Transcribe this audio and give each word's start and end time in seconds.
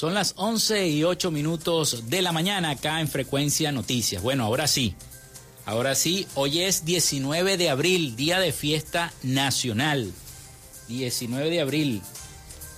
Son 0.00 0.14
las 0.14 0.32
11 0.38 0.88
y 0.88 1.04
8 1.04 1.30
minutos 1.30 2.04
de 2.08 2.22
la 2.22 2.32
mañana 2.32 2.70
acá 2.70 3.02
en 3.02 3.08
Frecuencia 3.08 3.70
Noticias. 3.70 4.22
Bueno, 4.22 4.44
ahora 4.44 4.66
sí, 4.66 4.94
ahora 5.66 5.94
sí, 5.94 6.26
hoy 6.36 6.62
es 6.62 6.86
19 6.86 7.58
de 7.58 7.68
abril, 7.68 8.16
día 8.16 8.40
de 8.40 8.50
fiesta 8.50 9.12
nacional. 9.22 10.10
19 10.88 11.50
de 11.50 11.60
abril. 11.60 12.00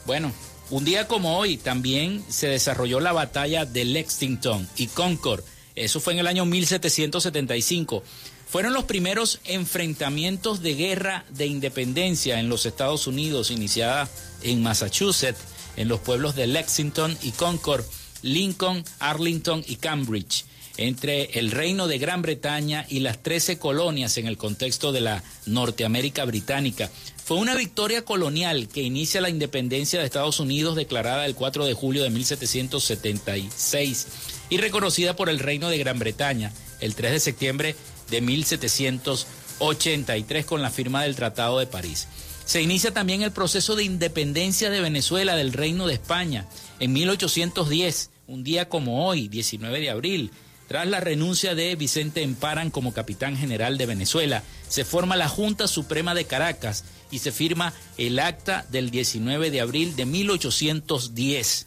Bueno, 0.05 0.33
un 0.71 0.85
día 0.85 1.07
como 1.07 1.39
hoy 1.39 1.59
también 1.59 2.25
se 2.29 2.49
desarrolló 2.49 2.99
la 2.99 3.13
batalla 3.13 3.67
de 3.67 3.85
Lexington 3.85 4.69
y 4.77 4.89
Concord. 4.89 5.45
Eso 5.77 6.01
fue 6.01 6.15
en 6.15 6.19
el 6.19 6.27
año 6.27 6.45
1775. 6.45 8.03
Fueron 8.49 8.73
los 8.73 8.83
primeros 8.83 9.39
enfrentamientos 9.45 10.61
de 10.61 10.75
guerra 10.75 11.25
de 11.31 11.47
independencia 11.47 12.41
en 12.41 12.49
los 12.49 12.67
Estados 12.67 13.07
Unidos, 13.07 13.53
iniciada 13.53 14.09
en 14.43 14.61
Massachusetts, 14.61 15.52
en 15.77 15.89
los 15.89 16.01
pueblos 16.01 16.35
de 16.35 16.47
Lexington 16.47 17.19
y 17.23 17.33
Concord, 17.33 17.85
Lincoln, 18.23 18.83
Arlington 18.99 19.63
y 19.67 19.77
Cambridge, 19.77 20.47
entre 20.77 21.39
el 21.39 21.51
Reino 21.51 21.87
de 21.87 21.99
Gran 21.99 22.23
Bretaña 22.23 22.87
y 22.89 23.01
las 23.01 23.23
13 23.23 23.59
colonias 23.59 24.17
en 24.17 24.27
el 24.27 24.39
contexto 24.39 24.91
de 24.93 25.03
la 25.03 25.23
Norteamérica 25.47 26.25
británica. 26.25 26.91
Fue 27.25 27.37
una 27.37 27.55
victoria 27.55 28.05
colonial 28.05 28.67
que 28.69 28.83
inicia 28.83 29.21
la 29.21 29.31
independencia 29.31 30.01
de 30.01 30.07
Estados 30.07 30.41
Unidos 30.41 30.75
declarada 30.77 31.27
el 31.27 31.35
4 31.35 31.67
de 31.67 31.75
julio 31.75 32.03
de 32.03 32.09
1776 32.11 34.07
y 34.51 34.57
reconocida 34.59 35.17
por 35.17 35.29
el 35.29 35.39
Reino 35.39 35.69
de 35.69 35.79
Gran 35.79 35.99
Bretaña 35.99 36.53
el 36.81 36.95
3 36.95 37.13
de 37.13 37.21
septiembre 37.21 37.77
de 38.11 38.21
1783 38.21 40.45
con 40.45 40.61
la 40.63 40.71
firma 40.71 41.05
del 41.05 41.17
Tratado 41.17 41.59
de 41.59 41.67
París. 41.67 42.09
Se 42.45 42.61
inicia 42.61 42.93
también 42.93 43.23
el 43.23 43.33
proceso 43.33 43.77
de 43.77 43.85
independencia 43.85 44.71
de 44.71 44.81
Venezuela 44.81 45.37
del 45.37 45.53
Reino 45.53 45.87
de 45.87 45.95
España 45.95 46.47
en 46.81 46.93
1810, 46.93 48.11
un 48.27 48.45
día 48.45 48.69
como 48.69 49.07
hoy, 49.07 49.29
19 49.29 49.81
de 49.81 49.91
abril. 49.91 50.31
Tras 50.69 50.87
la 50.87 51.01
renuncia 51.01 51.55
de 51.55 51.77
Vicente 51.77 52.23
Emparan 52.23 52.71
como 52.71 52.95
capitán 52.95 53.37
general 53.37 53.79
de 53.79 53.87
Venezuela, 53.87 54.43
se 54.69 54.85
forma 54.85 55.17
la 55.17 55.29
Junta 55.29 55.69
Suprema 55.69 56.15
de 56.15 56.25
Caracas 56.25 56.85
y 57.11 57.19
se 57.19 57.31
firma 57.31 57.75
el 57.99 58.19
acta 58.19 58.67
del 58.71 58.91
19 58.91 59.51
de 59.51 59.61
abril 59.61 59.95
de 59.97 60.07
1810, 60.07 61.67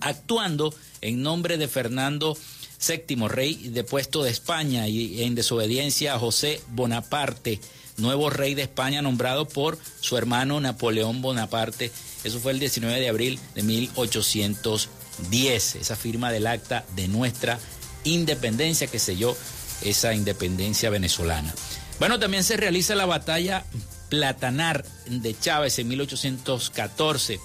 actuando 0.00 0.74
en 1.02 1.22
nombre 1.22 1.58
de 1.58 1.68
Fernando 1.68 2.36
séptimo 2.78 3.28
rey 3.28 3.68
depuesto 3.68 4.22
de 4.22 4.30
España 4.30 4.88
y 4.88 5.22
en 5.22 5.34
desobediencia 5.34 6.14
a 6.14 6.18
José 6.18 6.62
Bonaparte, 6.68 7.60
nuevo 8.00 8.30
rey 8.30 8.54
de 8.54 8.62
España 8.62 9.02
nombrado 9.02 9.46
por 9.46 9.78
su 10.00 10.16
hermano 10.16 10.60
Napoleón 10.60 11.22
Bonaparte. 11.22 11.90
Eso 12.24 12.40
fue 12.40 12.52
el 12.52 12.60
19 12.60 13.00
de 13.00 13.08
abril 13.08 13.38
de 13.54 13.62
1810, 13.62 15.74
esa 15.76 15.96
firma 15.96 16.32
del 16.32 16.46
acta 16.46 16.84
de 16.96 17.08
nuestra 17.08 17.58
independencia 18.04 18.86
que 18.86 18.98
selló 18.98 19.36
esa 19.82 20.14
independencia 20.14 20.90
venezolana. 20.90 21.54
Bueno, 21.98 22.18
también 22.18 22.44
se 22.44 22.56
realiza 22.56 22.94
la 22.94 23.06
batalla 23.06 23.64
Platanar 24.08 24.84
de 25.06 25.38
Chávez 25.38 25.78
en 25.78 25.88
1814 25.88 27.38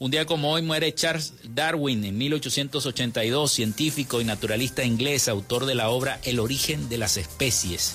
un 0.00 0.12
día 0.12 0.26
como 0.26 0.52
hoy 0.52 0.62
muere 0.62 0.94
Charles 0.94 1.32
Darwin 1.42 2.04
en 2.04 2.16
1882, 2.16 3.50
científico 3.50 4.20
y 4.20 4.24
naturalista 4.24 4.84
inglés, 4.84 5.26
autor 5.26 5.66
de 5.66 5.74
la 5.74 5.88
obra 5.88 6.20
El 6.22 6.38
origen 6.38 6.88
de 6.88 6.98
las 6.98 7.16
especies. 7.16 7.94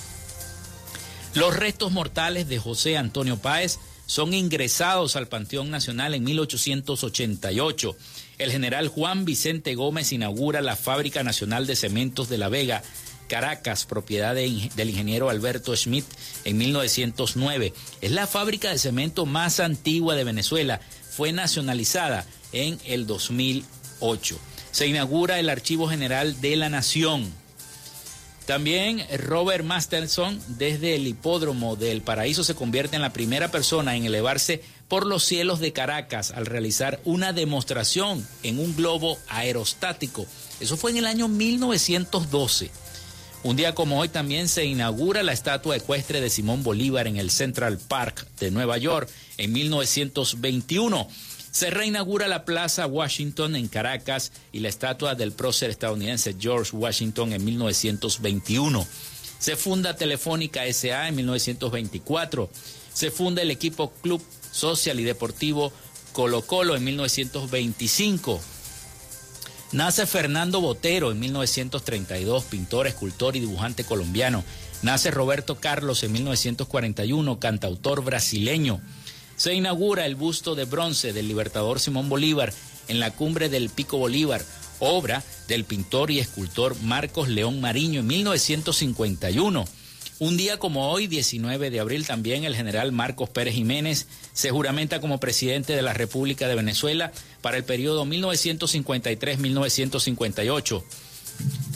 Los 1.34 1.56
restos 1.56 1.90
mortales 1.90 2.48
de 2.48 2.58
José 2.58 2.96
Antonio 2.96 3.36
Páez 3.36 3.80
son 4.06 4.34
ingresados 4.34 5.16
al 5.16 5.26
Panteón 5.26 5.68
Nacional 5.68 6.14
en 6.14 6.22
1888. 6.22 7.96
El 8.38 8.52
general 8.52 8.86
Juan 8.86 9.24
Vicente 9.24 9.74
Gómez 9.74 10.12
inaugura 10.12 10.60
la 10.60 10.76
Fábrica 10.76 11.24
Nacional 11.24 11.66
de 11.66 11.74
Cementos 11.74 12.28
de 12.28 12.38
La 12.38 12.48
Vega, 12.48 12.84
Caracas, 13.28 13.84
propiedad 13.84 14.34
del 14.34 14.90
ingeniero 14.90 15.28
Alberto 15.28 15.74
Schmidt 15.74 16.04
en 16.44 16.56
1909. 16.56 17.72
Es 18.00 18.12
la 18.12 18.28
fábrica 18.28 18.70
de 18.70 18.78
cemento 18.78 19.26
más 19.26 19.58
antigua 19.58 20.14
de 20.14 20.22
Venezuela 20.22 20.80
fue 21.10 21.32
nacionalizada 21.32 22.26
en 22.52 22.78
el 22.84 23.08
2008. 23.08 24.38
Se 24.70 24.86
inaugura 24.86 25.40
el 25.40 25.48
Archivo 25.48 25.88
General 25.88 26.40
de 26.40 26.54
la 26.56 26.68
Nación. 26.68 27.32
También 28.46 29.06
Robert 29.16 29.64
Masterson, 29.64 30.38
desde 30.48 30.96
el 30.96 31.06
hipódromo 31.06 31.76
del 31.76 32.02
Paraíso, 32.02 32.44
se 32.44 32.54
convierte 32.54 32.96
en 32.96 33.02
la 33.02 33.12
primera 33.12 33.50
persona 33.50 33.96
en 33.96 34.04
elevarse 34.04 34.62
por 34.86 35.06
los 35.06 35.24
cielos 35.24 35.60
de 35.60 35.72
Caracas 35.72 36.30
al 36.30 36.44
realizar 36.44 37.00
una 37.04 37.32
demostración 37.32 38.26
en 38.42 38.58
un 38.58 38.76
globo 38.76 39.18
aerostático. 39.28 40.26
Eso 40.60 40.76
fue 40.76 40.90
en 40.90 40.98
el 40.98 41.06
año 41.06 41.26
1912. 41.26 42.70
Un 43.44 43.56
día 43.56 43.74
como 43.74 43.98
hoy 43.98 44.08
también 44.08 44.48
se 44.48 44.64
inaugura 44.66 45.22
la 45.22 45.32
estatua 45.32 45.76
ecuestre 45.76 46.20
de 46.20 46.30
Simón 46.30 46.62
Bolívar 46.62 47.06
en 47.06 47.16
el 47.16 47.30
Central 47.30 47.78
Park 47.78 48.26
de 48.40 48.50
Nueva 48.50 48.76
York 48.76 49.08
en 49.38 49.52
1921. 49.52 51.08
Se 51.54 51.70
reinaugura 51.70 52.26
la 52.26 52.44
Plaza 52.44 52.84
Washington 52.88 53.54
en 53.54 53.68
Caracas 53.68 54.32
y 54.50 54.58
la 54.58 54.68
estatua 54.68 55.14
del 55.14 55.30
prócer 55.30 55.70
estadounidense 55.70 56.34
George 56.36 56.76
Washington 56.76 57.32
en 57.32 57.44
1921. 57.44 58.84
Se 59.38 59.54
funda 59.54 59.94
Telefónica 59.94 60.62
SA 60.72 61.06
en 61.06 61.14
1924. 61.14 62.50
Se 62.92 63.12
funda 63.12 63.40
el 63.40 63.52
equipo 63.52 63.92
Club 64.02 64.20
Social 64.50 64.98
y 64.98 65.04
Deportivo 65.04 65.72
Colo 66.12 66.42
Colo 66.42 66.74
en 66.74 66.82
1925. 66.82 68.40
Nace 69.70 70.06
Fernando 70.06 70.60
Botero 70.60 71.12
en 71.12 71.20
1932, 71.20 72.44
pintor, 72.46 72.88
escultor 72.88 73.36
y 73.36 73.40
dibujante 73.40 73.84
colombiano. 73.84 74.42
Nace 74.82 75.12
Roberto 75.12 75.60
Carlos 75.60 76.02
en 76.02 76.10
1941, 76.14 77.38
cantautor 77.38 78.02
brasileño. 78.02 78.80
Se 79.36 79.54
inaugura 79.54 80.06
el 80.06 80.14
busto 80.14 80.54
de 80.54 80.64
bronce 80.64 81.12
del 81.12 81.28
libertador 81.28 81.80
Simón 81.80 82.08
Bolívar 82.08 82.52
en 82.88 83.00
la 83.00 83.10
cumbre 83.10 83.48
del 83.48 83.70
Pico 83.70 83.98
Bolívar, 83.98 84.44
obra 84.78 85.24
del 85.48 85.64
pintor 85.64 86.10
y 86.10 86.20
escultor 86.20 86.76
Marcos 86.82 87.28
León 87.28 87.60
Mariño 87.60 88.00
en 88.00 88.06
1951. 88.06 89.64
Un 90.20 90.36
día 90.36 90.58
como 90.58 90.90
hoy, 90.90 91.08
19 91.08 91.70
de 91.70 91.80
abril, 91.80 92.06
también 92.06 92.44
el 92.44 92.54
general 92.54 92.92
Marcos 92.92 93.30
Pérez 93.30 93.54
Jiménez 93.54 94.06
se 94.32 94.50
juramenta 94.50 95.00
como 95.00 95.18
presidente 95.18 95.74
de 95.74 95.82
la 95.82 95.92
República 95.92 96.46
de 96.46 96.54
Venezuela 96.54 97.10
para 97.40 97.56
el 97.56 97.64
periodo 97.64 98.06
1953-1958. 98.06 100.84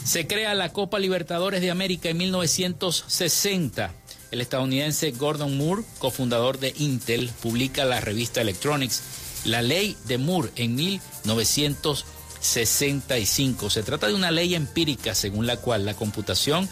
Se 0.05 0.25
crea 0.25 0.55
la 0.55 0.71
Copa 0.71 0.99
Libertadores 0.99 1.59
de 1.59 1.69
América 1.69 2.07
en 2.09 2.17
1960. 2.17 3.93
El 4.31 4.41
estadounidense 4.41 5.11
Gordon 5.11 5.55
Moore, 5.57 5.83
cofundador 5.97 6.59
de 6.59 6.73
Intel, 6.77 7.31
publica 7.41 7.83
la 7.85 7.99
revista 7.99 8.41
Electronics 8.41 9.01
La 9.45 9.63
Ley 9.63 9.97
de 10.05 10.19
Moore 10.19 10.51
en 10.55 10.75
1965. 10.75 13.69
Se 13.69 13.83
trata 13.83 14.07
de 14.07 14.13
una 14.13 14.31
ley 14.31 14.55
empírica 14.55 15.15
según 15.15 15.47
la 15.47 15.57
cual 15.57 15.85
la 15.85 15.95
computación 15.95 16.69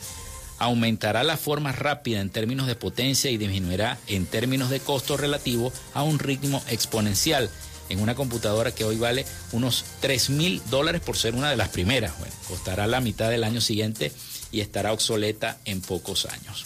aumentará 0.60 1.24
la 1.24 1.38
forma 1.38 1.72
rápida 1.72 2.20
en 2.22 2.30
términos 2.30 2.68
de 2.68 2.76
potencia 2.76 3.32
y 3.32 3.38
disminuirá 3.38 3.98
en 4.08 4.28
términos 4.28 4.70
de 4.70 4.80
costo 4.80 5.18
relativo 5.18 5.74
a 5.94 6.04
un 6.04 6.20
ritmo 6.20 6.64
exponencial 6.70 7.50
en 7.90 8.02
una 8.02 8.16
computadora 8.16 8.74
que 8.74 8.84
hoy 8.84 8.98
vale 8.98 9.26
unos 9.52 9.86
3 10.02 10.30
mil 10.32 10.62
dólares 10.70 11.02
por 11.02 11.18
ser 11.18 11.36
una 11.36 11.50
de 11.50 11.58
las 11.58 11.70
primeras. 11.70 12.18
Bueno, 12.20 12.34
costará 12.48 12.86
la 12.86 13.02
mitad 13.02 13.30
del 13.30 13.44
año 13.44 13.62
siguiente 13.62 14.12
y 14.52 14.62
estará 14.62 14.94
obsoleta 14.94 15.58
en 15.66 15.82
pocos 15.82 16.26
años. 16.26 16.66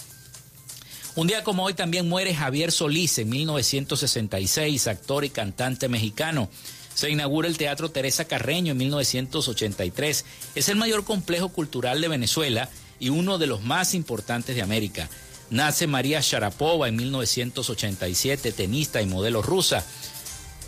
Un 1.14 1.28
día 1.28 1.44
como 1.44 1.66
hoy 1.66 1.74
también 1.74 2.08
muere 2.08 2.34
Javier 2.34 2.72
Solís 2.72 3.18
en 3.18 3.30
1966, 3.30 4.88
actor 4.88 5.26
y 5.26 5.30
cantante 5.30 5.90
mexicano. 5.90 6.50
Se 6.94 7.10
inaugura 7.10 7.50
el 7.50 7.58
Teatro 7.58 7.92
Teresa 7.92 8.26
Carreño 8.26 8.72
en 8.72 8.78
1983. 8.78 10.26
Es 10.56 10.70
el 10.70 10.78
mayor 10.78 11.04
complejo 11.04 11.50
cultural 11.50 12.00
de 12.00 12.08
Venezuela 12.08 12.70
y 12.98 13.10
uno 13.10 13.38
de 13.38 13.48
los 13.48 13.62
más 13.62 13.94
importantes 13.94 14.56
de 14.56 14.62
América. 14.62 15.10
Nace 15.50 15.86
María 15.86 16.22
Sharapova 16.22 16.88
en 16.88 16.96
1987, 16.96 18.54
tenista 18.54 19.02
y 19.02 19.06
modelo 19.06 19.42
rusa. 19.42 19.84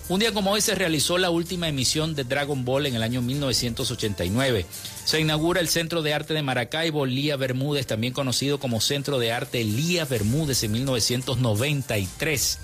Un 0.10 0.19
día 0.19 0.33
como 0.33 0.51
hoy 0.51 0.60
se 0.60 0.75
realizó 0.75 1.17
la 1.17 1.29
última 1.29 1.69
emisión 1.69 2.13
de 2.13 2.25
Dragon 2.25 2.65
Ball 2.65 2.88
en 2.88 2.95
el 2.95 3.03
año 3.03 3.22
1989. 3.22 4.65
Se 5.05 5.22
inaugura 5.22 5.62
el 5.62 5.69
Centro 5.69 6.01
de 6.01 6.13
Arte 6.13 6.33
de 6.33 6.41
Maracaibo, 6.41 7.05
Lía 7.05 7.38
Bermúdez, 7.38 7.88
también 7.88 8.12
conocido 8.12 8.60
como 8.60 8.81
Centro 8.81 9.17
de 9.17 9.31
Arte 9.31 9.63
Lía 9.63 10.03
Bermúdez 10.03 10.62
en 10.63 10.74
1993. 10.74 12.60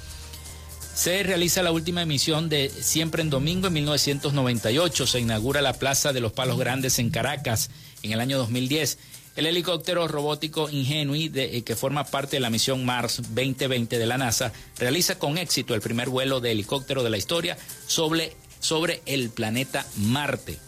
Se 0.94 1.24
realiza 1.24 1.64
la 1.64 1.72
última 1.72 2.02
emisión 2.02 2.50
de 2.50 2.70
Siempre 2.70 3.22
en 3.22 3.30
Domingo 3.30 3.68
en 3.68 3.74
1998. 3.74 5.08
Se 5.08 5.22
inaugura 5.22 5.62
la 5.62 5.72
Plaza 5.72 6.12
de 6.12 6.20
los 6.20 6.34
Palos 6.34 6.60
Grandes 6.60 7.00
en 7.00 7.10
Caracas 7.10 7.70
en 8.04 8.12
el 8.12 8.20
año 8.20 8.38
2010. 8.38 8.98
El 9.40 9.46
helicóptero 9.46 10.06
robótico 10.10 10.70
Ingenui, 10.70 11.32
eh, 11.34 11.62
que 11.62 11.78
forma 11.78 12.04
parte 12.04 12.36
de 12.36 12.42
la 12.42 12.50
misión 12.50 12.84
Mars 12.84 13.22
2020 13.30 13.98
de 13.98 14.06
la 14.06 14.18
NASA, 14.18 14.52
realiza 14.78 15.18
con 15.18 15.38
éxito 15.38 15.74
el 15.74 15.80
primer 15.80 16.10
vuelo 16.10 16.42
de 16.42 16.52
helicóptero 16.52 17.04
de 17.04 17.10
la 17.10 17.16
historia 17.16 17.58
sobre, 17.88 18.34
sobre 18.60 19.02
el 19.06 19.30
planeta 19.30 19.86
Marte. 19.96 20.60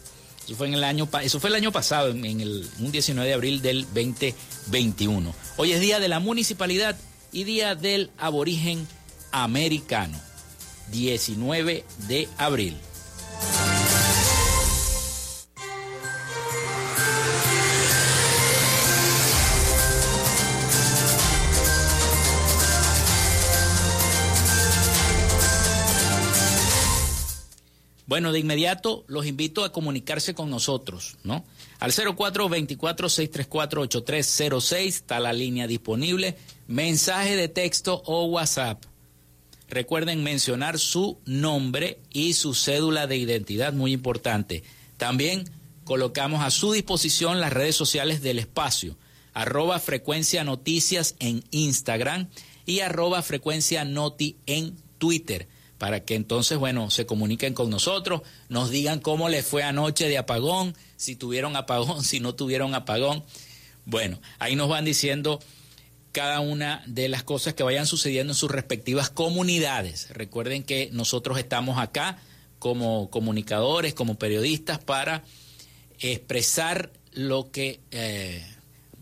Eso 0.45 0.55
fue, 0.55 0.69
en 0.69 0.75
el 0.75 0.85
año, 0.85 1.09
eso 1.21 1.41
fue 1.41 1.49
el 1.49 1.57
año 1.57 1.73
pasado, 1.73 2.11
en 2.11 2.39
el, 2.39 2.65
un 2.79 2.93
19 2.93 3.27
de 3.27 3.33
abril 3.33 3.61
del 3.61 3.83
2021. 3.93 5.35
Hoy 5.57 5.73
es 5.73 5.81
Día 5.81 5.99
de 5.99 6.07
la 6.07 6.21
Municipalidad 6.21 6.97
y 7.33 7.43
Día 7.43 7.75
del 7.75 8.09
Aborigen 8.17 8.87
Americano. 9.33 10.17
19 10.91 11.83
de 12.07 12.29
abril. 12.37 12.77
Bueno, 28.11 28.33
de 28.33 28.39
inmediato 28.39 29.05
los 29.07 29.25
invito 29.25 29.63
a 29.63 29.71
comunicarse 29.71 30.33
con 30.33 30.49
nosotros, 30.49 31.15
¿no? 31.23 31.45
Al 31.79 31.93
0424-634-8306 31.93 34.79
está 34.79 35.21
la 35.21 35.31
línea 35.31 35.65
disponible, 35.65 36.35
mensaje 36.67 37.37
de 37.37 37.47
texto 37.47 38.03
o 38.05 38.25
WhatsApp. 38.25 38.83
Recuerden 39.69 40.23
mencionar 40.23 40.77
su 40.77 41.19
nombre 41.25 42.01
y 42.11 42.33
su 42.33 42.53
cédula 42.53 43.07
de 43.07 43.15
identidad, 43.15 43.71
muy 43.71 43.93
importante. 43.93 44.63
También 44.97 45.49
colocamos 45.85 46.43
a 46.43 46.51
su 46.51 46.73
disposición 46.73 47.39
las 47.39 47.53
redes 47.53 47.77
sociales 47.77 48.21
del 48.21 48.39
espacio, 48.39 48.97
arroba 49.33 49.79
frecuencia 49.79 50.43
noticias 50.43 51.15
en 51.19 51.45
Instagram 51.51 52.27
y 52.65 52.81
arroba 52.81 53.21
frecuencia 53.21 53.85
noti 53.85 54.35
en 54.47 54.75
Twitter 54.97 55.47
para 55.81 56.05
que 56.05 56.13
entonces, 56.13 56.59
bueno, 56.59 56.91
se 56.91 57.07
comuniquen 57.07 57.55
con 57.55 57.71
nosotros, 57.71 58.21
nos 58.49 58.69
digan 58.69 58.99
cómo 58.99 59.29
les 59.29 59.43
fue 59.43 59.63
anoche 59.63 60.07
de 60.07 60.19
apagón, 60.19 60.75
si 60.95 61.15
tuvieron 61.15 61.55
apagón, 61.55 62.03
si 62.03 62.19
no 62.19 62.35
tuvieron 62.35 62.75
apagón. 62.75 63.23
Bueno, 63.85 64.21
ahí 64.37 64.55
nos 64.55 64.69
van 64.69 64.85
diciendo 64.85 65.39
cada 66.11 66.39
una 66.39 66.83
de 66.85 67.09
las 67.09 67.23
cosas 67.23 67.55
que 67.55 67.63
vayan 67.63 67.87
sucediendo 67.87 68.33
en 68.33 68.37
sus 68.37 68.51
respectivas 68.51 69.09
comunidades. 69.09 70.09
Recuerden 70.11 70.61
que 70.61 70.91
nosotros 70.93 71.39
estamos 71.39 71.79
acá 71.79 72.19
como 72.59 73.09
comunicadores, 73.09 73.95
como 73.95 74.19
periodistas, 74.19 74.77
para 74.77 75.23
expresar 75.97 76.91
lo 77.11 77.49
que 77.49 77.79
eh, 77.89 78.45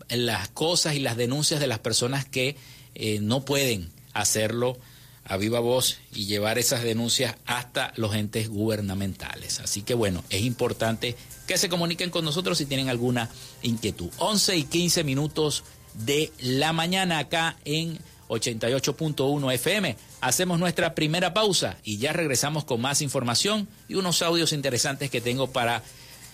las 0.08 0.48
cosas 0.48 0.94
y 0.94 1.00
las 1.00 1.18
denuncias 1.18 1.60
de 1.60 1.66
las 1.66 1.80
personas 1.80 2.24
que 2.24 2.56
eh, 2.94 3.18
no 3.20 3.44
pueden 3.44 3.92
hacerlo 4.14 4.78
a 5.24 5.36
viva 5.36 5.60
voz 5.60 5.98
y 6.14 6.26
llevar 6.26 6.58
esas 6.58 6.82
denuncias 6.82 7.36
hasta 7.46 7.92
los 7.96 8.14
entes 8.14 8.48
gubernamentales. 8.48 9.60
Así 9.60 9.82
que 9.82 9.94
bueno, 9.94 10.24
es 10.30 10.42
importante 10.42 11.16
que 11.46 11.58
se 11.58 11.68
comuniquen 11.68 12.10
con 12.10 12.24
nosotros 12.24 12.58
si 12.58 12.66
tienen 12.66 12.88
alguna 12.88 13.28
inquietud. 13.62 14.10
11 14.18 14.56
y 14.56 14.64
15 14.64 15.04
minutos 15.04 15.64
de 15.94 16.32
la 16.40 16.72
mañana 16.72 17.18
acá 17.18 17.56
en 17.64 17.98
88.1 18.28 19.52
FM. 19.54 19.96
Hacemos 20.20 20.58
nuestra 20.58 20.94
primera 20.94 21.34
pausa 21.34 21.76
y 21.82 21.98
ya 21.98 22.12
regresamos 22.12 22.64
con 22.64 22.80
más 22.80 23.02
información 23.02 23.68
y 23.88 23.94
unos 23.94 24.22
audios 24.22 24.52
interesantes 24.52 25.10
que 25.10 25.20
tengo 25.20 25.50
para 25.50 25.82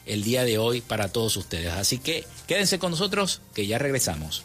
el 0.04 0.22
día 0.22 0.44
de 0.44 0.58
hoy 0.58 0.80
para 0.80 1.08
todos 1.08 1.36
ustedes. 1.36 1.72
Así 1.72 1.98
que 1.98 2.24
quédense 2.46 2.78
con 2.78 2.92
nosotros 2.92 3.40
que 3.54 3.66
ya 3.66 3.78
regresamos. 3.78 4.44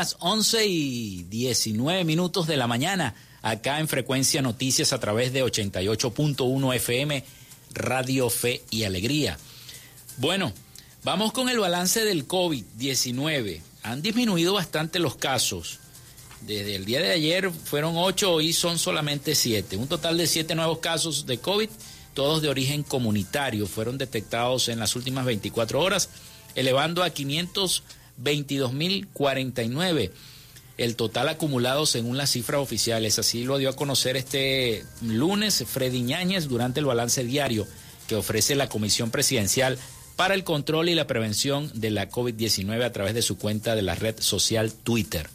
Las 0.00 0.16
11 0.20 0.66
y 0.66 1.22
19 1.24 2.04
minutos 2.04 2.46
de 2.46 2.56
la 2.56 2.66
mañana, 2.66 3.14
acá 3.42 3.80
en 3.80 3.86
Frecuencia 3.86 4.40
Noticias 4.40 4.94
a 4.94 4.98
través 4.98 5.34
de 5.34 5.44
88.1 5.44 6.74
FM, 6.74 7.22
Radio 7.74 8.30
Fe 8.30 8.62
y 8.70 8.84
Alegría. 8.84 9.36
Bueno, 10.16 10.54
vamos 11.04 11.32
con 11.32 11.50
el 11.50 11.58
balance 11.58 12.02
del 12.02 12.26
COVID-19. 12.26 13.60
Han 13.82 14.00
disminuido 14.00 14.54
bastante 14.54 15.00
los 15.00 15.16
casos. 15.16 15.80
Desde 16.40 16.76
el 16.76 16.86
día 16.86 17.00
de 17.00 17.10
ayer 17.10 17.50
fueron 17.50 17.98
8 17.98 18.40
y 18.40 18.54
son 18.54 18.78
solamente 18.78 19.34
7. 19.34 19.76
Un 19.76 19.86
total 19.86 20.16
de 20.16 20.26
7 20.26 20.54
nuevos 20.54 20.78
casos 20.78 21.26
de 21.26 21.40
COVID, 21.40 21.68
todos 22.14 22.40
de 22.40 22.48
origen 22.48 22.84
comunitario, 22.84 23.66
fueron 23.66 23.98
detectados 23.98 24.70
en 24.70 24.78
las 24.78 24.96
últimas 24.96 25.26
24 25.26 25.78
horas, 25.78 26.08
elevando 26.54 27.02
a 27.02 27.10
500 27.10 27.82
22.049 28.22 30.10
el 30.80 30.96
total 30.96 31.28
acumulado 31.28 31.84
según 31.84 32.16
las 32.16 32.30
cifras 32.30 32.62
oficiales. 32.62 33.18
Así 33.18 33.44
lo 33.44 33.58
dio 33.58 33.68
a 33.68 33.76
conocer 33.76 34.16
este 34.16 34.82
lunes 35.02 35.62
Freddy 35.68 36.00
Ñáñez 36.00 36.48
durante 36.48 36.80
el 36.80 36.86
balance 36.86 37.22
diario 37.22 37.66
que 38.08 38.16
ofrece 38.16 38.54
la 38.54 38.70
Comisión 38.70 39.10
Presidencial 39.10 39.78
para 40.16 40.34
el 40.34 40.42
Control 40.42 40.88
y 40.88 40.94
la 40.94 41.06
Prevención 41.06 41.70
de 41.74 41.90
la 41.90 42.10
COVID-19 42.10 42.82
a 42.82 42.92
través 42.92 43.12
de 43.12 43.20
su 43.20 43.36
cuenta 43.36 43.74
de 43.74 43.82
la 43.82 43.94
red 43.94 44.20
social 44.20 44.72
Twitter. 44.72 45.28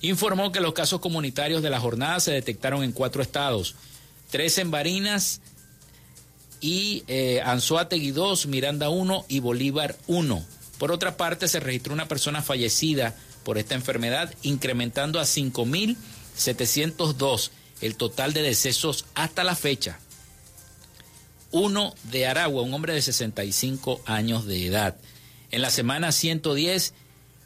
Informó 0.00 0.52
que 0.52 0.60
los 0.60 0.74
casos 0.74 1.00
comunitarios 1.00 1.60
de 1.60 1.70
la 1.70 1.80
jornada 1.80 2.20
se 2.20 2.30
detectaron 2.30 2.84
en 2.84 2.92
cuatro 2.92 3.20
estados, 3.20 3.74
tres 4.30 4.58
en 4.58 4.70
Barinas 4.70 5.40
y 6.60 7.02
eh, 7.08 7.40
Anzoátegui 7.44 8.12
2, 8.12 8.46
Miranda 8.46 8.90
1 8.90 9.24
y 9.28 9.40
Bolívar 9.40 9.96
1. 10.06 10.44
Por 10.78 10.92
otra 10.92 11.16
parte, 11.16 11.48
se 11.48 11.58
registró 11.60 11.92
una 11.92 12.08
persona 12.08 12.40
fallecida 12.42 13.14
por 13.44 13.58
esta 13.58 13.74
enfermedad, 13.74 14.32
incrementando 14.42 15.20
a 15.20 15.24
5.702 15.24 17.50
el 17.80 17.96
total 17.96 18.32
de 18.32 18.42
decesos 18.42 19.04
hasta 19.14 19.44
la 19.44 19.54
fecha. 19.56 19.98
Uno 21.50 21.94
de 22.04 22.26
Aragua, 22.26 22.62
un 22.62 22.72
hombre 22.74 22.92
de 22.92 23.00
65 23.02 24.02
años 24.04 24.46
de 24.46 24.66
edad. 24.66 24.96
En 25.50 25.62
la 25.62 25.70
semana 25.70 26.12
110 26.12 26.92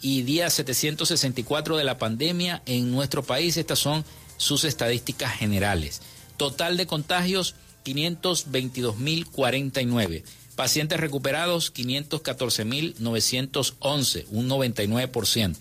y 0.01 0.23
día 0.23 0.51
764 0.51 1.77
de 1.77 1.85
la 1.85 1.99
pandemia 1.99 2.63
en 2.67 2.91
nuestro 2.91 3.23
país, 3.23 3.57
estas 3.57 3.79
son 3.79 4.05
sus 4.37 4.65
estadísticas 4.65 5.37
generales. 5.37 6.03
Total 6.37 6.77
de 6.77 6.89
contagios 6.89 7.55
522.049. 7.85 10.25
Pacientes 10.57 10.99
recuperados, 11.01 11.75
514.911, 11.75 14.27
un 14.31 14.49
99%. 14.49 15.57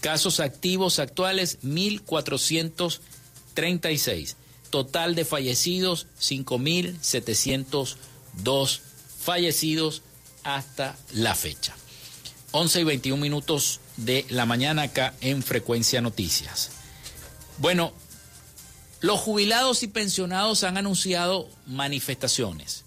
Casos 0.00 0.40
activos 0.40 0.98
actuales, 0.98 1.58
1.436. 1.62 4.34
Total 4.70 5.14
de 5.14 5.24
fallecidos, 5.24 6.08
5.702 6.18 8.80
fallecidos 9.18 10.02
hasta 10.44 10.96
la 11.12 11.34
fecha. 11.34 11.74
11 12.52 12.80
y 12.80 12.84
21 12.84 13.20
minutos 13.20 13.80
de 13.96 14.24
la 14.30 14.46
mañana 14.46 14.82
acá 14.82 15.14
en 15.20 15.42
Frecuencia 15.42 16.00
Noticias. 16.00 16.70
Bueno, 17.58 17.92
los 19.00 19.20
jubilados 19.20 19.82
y 19.82 19.88
pensionados 19.88 20.64
han 20.64 20.78
anunciado 20.78 21.48
manifestaciones. 21.66 22.84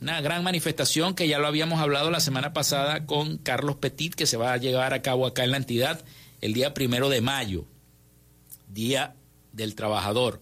Una 0.00 0.22
gran 0.22 0.42
manifestación 0.42 1.14
que 1.14 1.28
ya 1.28 1.38
lo 1.38 1.46
habíamos 1.46 1.80
hablado 1.80 2.10
la 2.10 2.20
semana 2.20 2.54
pasada 2.54 3.04
con 3.04 3.36
Carlos 3.36 3.76
Petit, 3.76 4.14
que 4.14 4.26
se 4.26 4.38
va 4.38 4.54
a 4.54 4.56
llevar 4.56 4.94
a 4.94 5.02
cabo 5.02 5.26
acá 5.26 5.44
en 5.44 5.50
la 5.50 5.58
entidad 5.58 6.02
el 6.40 6.54
día 6.54 6.72
primero 6.72 7.10
de 7.10 7.20
mayo, 7.20 7.66
Día 8.68 9.14
del 9.52 9.74
Trabajador, 9.74 10.40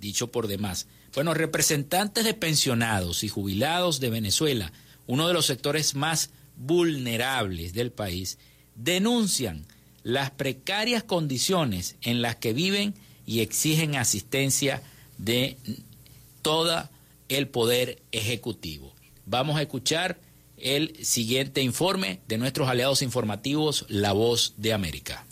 dicho 0.00 0.30
por 0.30 0.48
demás. 0.48 0.86
Bueno, 1.14 1.32
representantes 1.32 2.24
de 2.24 2.34
pensionados 2.34 3.24
y 3.24 3.28
jubilados 3.28 4.00
de 4.00 4.10
Venezuela, 4.10 4.72
uno 5.06 5.28
de 5.28 5.34
los 5.34 5.46
sectores 5.46 5.94
más 5.94 6.30
vulnerables 6.56 7.72
del 7.72 7.90
país, 7.90 8.38
denuncian 8.74 9.64
las 10.02 10.30
precarias 10.30 11.04
condiciones 11.04 11.96
en 12.02 12.20
las 12.20 12.36
que 12.36 12.52
viven 12.52 12.94
y 13.24 13.40
exigen 13.40 13.96
asistencia 13.96 14.82
de 15.16 15.56
todo 16.42 16.90
el 17.28 17.48
poder 17.48 18.02
ejecutivo. 18.12 18.94
Vamos 19.26 19.56
a 19.56 19.62
escuchar 19.62 20.18
el 20.56 21.04
siguiente 21.04 21.62
informe 21.62 22.20
de 22.28 22.38
nuestros 22.38 22.68
aliados 22.68 23.02
informativos, 23.02 23.86
La 23.88 24.12
Voz 24.12 24.54
de 24.56 24.72
América. 24.72 25.26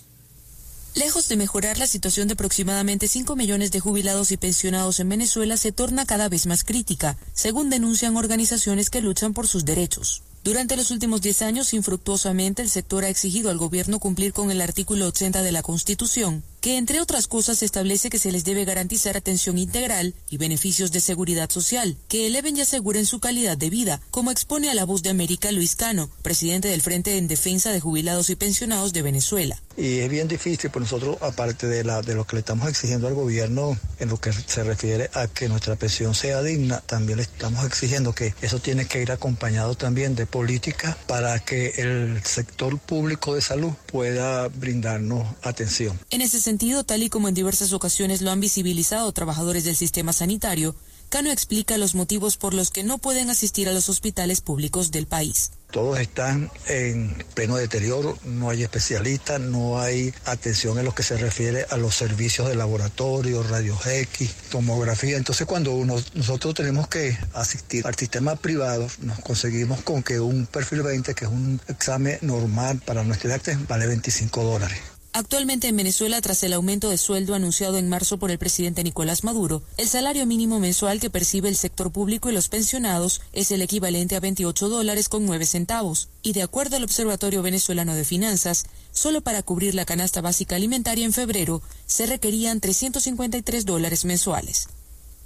Lejos 0.94 1.26
de 1.28 1.36
mejorar 1.36 1.78
la 1.78 1.86
situación 1.86 2.28
de 2.28 2.34
aproximadamente 2.34 3.08
5 3.08 3.34
millones 3.34 3.72
de 3.72 3.80
jubilados 3.80 4.30
y 4.30 4.36
pensionados 4.36 5.00
en 5.00 5.08
Venezuela 5.08 5.56
se 5.56 5.72
torna 5.72 6.04
cada 6.04 6.28
vez 6.28 6.46
más 6.46 6.64
crítica, 6.64 7.16
según 7.32 7.70
denuncian 7.70 8.14
organizaciones 8.16 8.90
que 8.90 9.00
luchan 9.00 9.32
por 9.32 9.48
sus 9.48 9.64
derechos. 9.64 10.22
Durante 10.44 10.76
los 10.76 10.90
últimos 10.90 11.22
10 11.22 11.42
años, 11.42 11.72
infructuosamente, 11.72 12.60
el 12.60 12.68
sector 12.68 13.04
ha 13.04 13.08
exigido 13.08 13.48
al 13.48 13.56
gobierno 13.56 14.00
cumplir 14.00 14.34
con 14.34 14.50
el 14.50 14.60
artículo 14.60 15.06
80 15.06 15.40
de 15.40 15.52
la 15.52 15.62
Constitución, 15.62 16.42
que 16.62 16.76
entre 16.78 17.00
otras 17.00 17.26
cosas 17.26 17.62
establece 17.64 18.08
que 18.08 18.20
se 18.20 18.30
les 18.30 18.44
debe 18.44 18.64
garantizar 18.64 19.16
atención 19.16 19.58
integral 19.58 20.14
y 20.30 20.36
beneficios 20.36 20.92
de 20.92 21.00
seguridad 21.00 21.50
social, 21.50 21.96
que 22.08 22.28
eleven 22.28 22.56
y 22.56 22.60
aseguren 22.60 23.04
su 23.04 23.18
calidad 23.18 23.58
de 23.58 23.68
vida, 23.68 24.00
como 24.12 24.30
expone 24.30 24.70
a 24.70 24.74
la 24.74 24.84
voz 24.84 25.02
de 25.02 25.10
América 25.10 25.50
Luis 25.50 25.74
Cano, 25.74 26.08
presidente 26.22 26.68
del 26.68 26.80
Frente 26.80 27.18
en 27.18 27.26
Defensa 27.26 27.72
de 27.72 27.80
Jubilados 27.80 28.30
y 28.30 28.36
Pensionados 28.36 28.92
de 28.92 29.02
Venezuela. 29.02 29.60
Y 29.76 30.00
es 30.00 30.10
bien 30.10 30.28
difícil, 30.28 30.70
por 30.70 30.82
nosotros, 30.82 31.16
aparte 31.20 31.66
de, 31.66 31.84
la, 31.84 32.02
de 32.02 32.14
lo 32.14 32.26
que 32.26 32.36
le 32.36 32.40
estamos 32.40 32.68
exigiendo 32.68 33.08
al 33.08 33.14
gobierno 33.14 33.76
en 33.98 34.08
lo 34.08 34.18
que 34.18 34.32
se 34.32 34.64
refiere 34.64 35.10
a 35.14 35.28
que 35.28 35.48
nuestra 35.48 35.76
pensión 35.76 36.14
sea 36.14 36.42
digna, 36.42 36.80
también 36.80 37.18
le 37.18 37.22
estamos 37.22 37.64
exigiendo 37.64 38.14
que 38.14 38.34
eso 38.42 38.58
tiene 38.58 38.86
que 38.86 39.00
ir 39.00 39.12
acompañado 39.12 39.74
también 39.74 40.14
de 40.14 40.26
política 40.26 40.96
para 41.06 41.38
que 41.38 41.70
el 41.78 42.22
sector 42.24 42.78
público 42.78 43.34
de 43.34 43.40
salud 43.40 43.72
pueda 43.86 44.48
brindarnos 44.48 45.26
atención. 45.42 45.98
En 46.10 46.20
ese 46.20 46.40
sentido, 46.40 46.84
tal 46.84 47.02
y 47.02 47.08
como 47.08 47.28
en 47.28 47.34
diversas 47.34 47.72
ocasiones 47.72 48.22
lo 48.22 48.30
han 48.30 48.40
visibilizado 48.40 49.12
trabajadores 49.12 49.64
del 49.64 49.76
sistema 49.76 50.12
sanitario, 50.12 50.74
Cano 51.12 51.30
explica 51.30 51.76
los 51.76 51.94
motivos 51.94 52.38
por 52.38 52.54
los 52.54 52.70
que 52.70 52.84
no 52.84 52.96
pueden 52.96 53.28
asistir 53.28 53.68
a 53.68 53.72
los 53.72 53.90
hospitales 53.90 54.40
públicos 54.40 54.90
del 54.90 55.06
país. 55.06 55.50
Todos 55.72 55.98
están 55.98 56.50
en 56.66 57.16
pleno 57.32 57.56
deterioro, 57.56 58.18
no 58.24 58.50
hay 58.50 58.62
especialistas, 58.62 59.40
no 59.40 59.80
hay 59.80 60.12
atención 60.26 60.78
en 60.78 60.84
lo 60.84 60.94
que 60.94 61.02
se 61.02 61.16
refiere 61.16 61.64
a 61.70 61.78
los 61.78 61.94
servicios 61.96 62.46
de 62.46 62.54
laboratorio, 62.54 63.42
rayos 63.42 63.86
X, 63.86 64.34
tomografía. 64.50 65.16
Entonces 65.16 65.46
cuando 65.46 65.74
nosotros 66.14 66.52
tenemos 66.52 66.88
que 66.88 67.16
asistir 67.32 67.86
al 67.86 67.94
sistema 67.94 68.36
privado, 68.36 68.86
nos 69.00 69.18
conseguimos 69.20 69.80
con 69.80 70.02
que 70.02 70.20
un 70.20 70.44
perfil 70.44 70.82
20, 70.82 71.14
que 71.14 71.24
es 71.24 71.30
un 71.30 71.58
examen 71.68 72.18
normal 72.20 72.82
para 72.84 73.02
nuestra 73.02 73.34
edad, 73.34 73.56
vale 73.66 73.86
25 73.86 74.44
dólares. 74.44 74.91
Actualmente 75.14 75.68
en 75.68 75.76
Venezuela, 75.76 76.22
tras 76.22 76.42
el 76.42 76.54
aumento 76.54 76.88
de 76.88 76.96
sueldo 76.96 77.34
anunciado 77.34 77.76
en 77.76 77.86
marzo 77.86 78.18
por 78.18 78.30
el 78.30 78.38
presidente 78.38 78.82
Nicolás 78.82 79.24
Maduro, 79.24 79.62
el 79.76 79.86
salario 79.86 80.24
mínimo 80.24 80.58
mensual 80.58 81.00
que 81.00 81.10
percibe 81.10 81.50
el 81.50 81.56
sector 81.56 81.92
público 81.92 82.30
y 82.30 82.32
los 82.32 82.48
pensionados 82.48 83.20
es 83.34 83.50
el 83.50 83.60
equivalente 83.60 84.16
a 84.16 84.20
28 84.20 84.70
dólares 84.70 85.10
con 85.10 85.26
9 85.26 85.44
centavos. 85.44 86.08
Y 86.22 86.32
de 86.32 86.42
acuerdo 86.42 86.76
al 86.76 86.84
Observatorio 86.84 87.42
Venezolano 87.42 87.94
de 87.94 88.06
Finanzas, 88.06 88.64
solo 88.90 89.20
para 89.20 89.42
cubrir 89.42 89.74
la 89.74 89.84
canasta 89.84 90.22
básica 90.22 90.56
alimentaria 90.56 91.04
en 91.04 91.12
febrero 91.12 91.60
se 91.84 92.06
requerían 92.06 92.60
353 92.60 93.66
dólares 93.66 94.06
mensuales. 94.06 94.68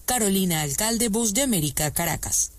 Carolina 0.04 0.62
Alcalde, 0.62 1.08
Voz 1.10 1.32
de 1.32 1.42
América, 1.42 1.92
Caracas. 1.92 2.50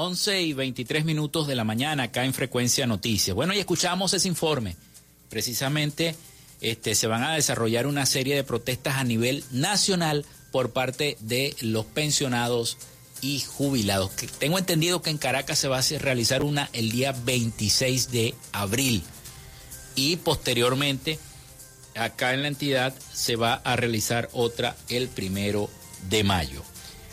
11 0.00 0.42
y 0.42 0.52
23 0.52 1.04
minutos 1.04 1.48
de 1.48 1.56
la 1.56 1.64
mañana 1.64 2.04
acá 2.04 2.24
en 2.24 2.32
Frecuencia 2.32 2.86
Noticias. 2.86 3.34
Bueno, 3.34 3.52
y 3.52 3.58
escuchamos 3.58 4.14
ese 4.14 4.28
informe. 4.28 4.76
Precisamente 5.28 6.14
este, 6.60 6.94
se 6.94 7.08
van 7.08 7.24
a 7.24 7.34
desarrollar 7.34 7.88
una 7.88 8.06
serie 8.06 8.36
de 8.36 8.44
protestas 8.44 8.94
a 8.94 9.02
nivel 9.02 9.42
nacional 9.50 10.24
por 10.52 10.70
parte 10.70 11.16
de 11.18 11.56
los 11.62 11.84
pensionados 11.84 12.78
y 13.22 13.40
jubilados. 13.40 14.12
tengo 14.38 14.60
entendido 14.60 15.02
que 15.02 15.10
en 15.10 15.18
Caracas 15.18 15.58
se 15.58 15.66
va 15.66 15.78
a 15.78 15.98
realizar 15.98 16.44
una 16.44 16.70
el 16.74 16.92
día 16.92 17.10
26 17.10 18.12
de 18.12 18.36
abril 18.52 19.02
y 19.96 20.14
posteriormente 20.14 21.18
acá 21.96 22.34
en 22.34 22.42
la 22.42 22.48
entidad 22.48 22.94
se 23.12 23.34
va 23.34 23.54
a 23.54 23.74
realizar 23.74 24.28
otra 24.32 24.76
el 24.88 25.08
primero 25.08 25.68
de 26.08 26.22
mayo. 26.22 26.62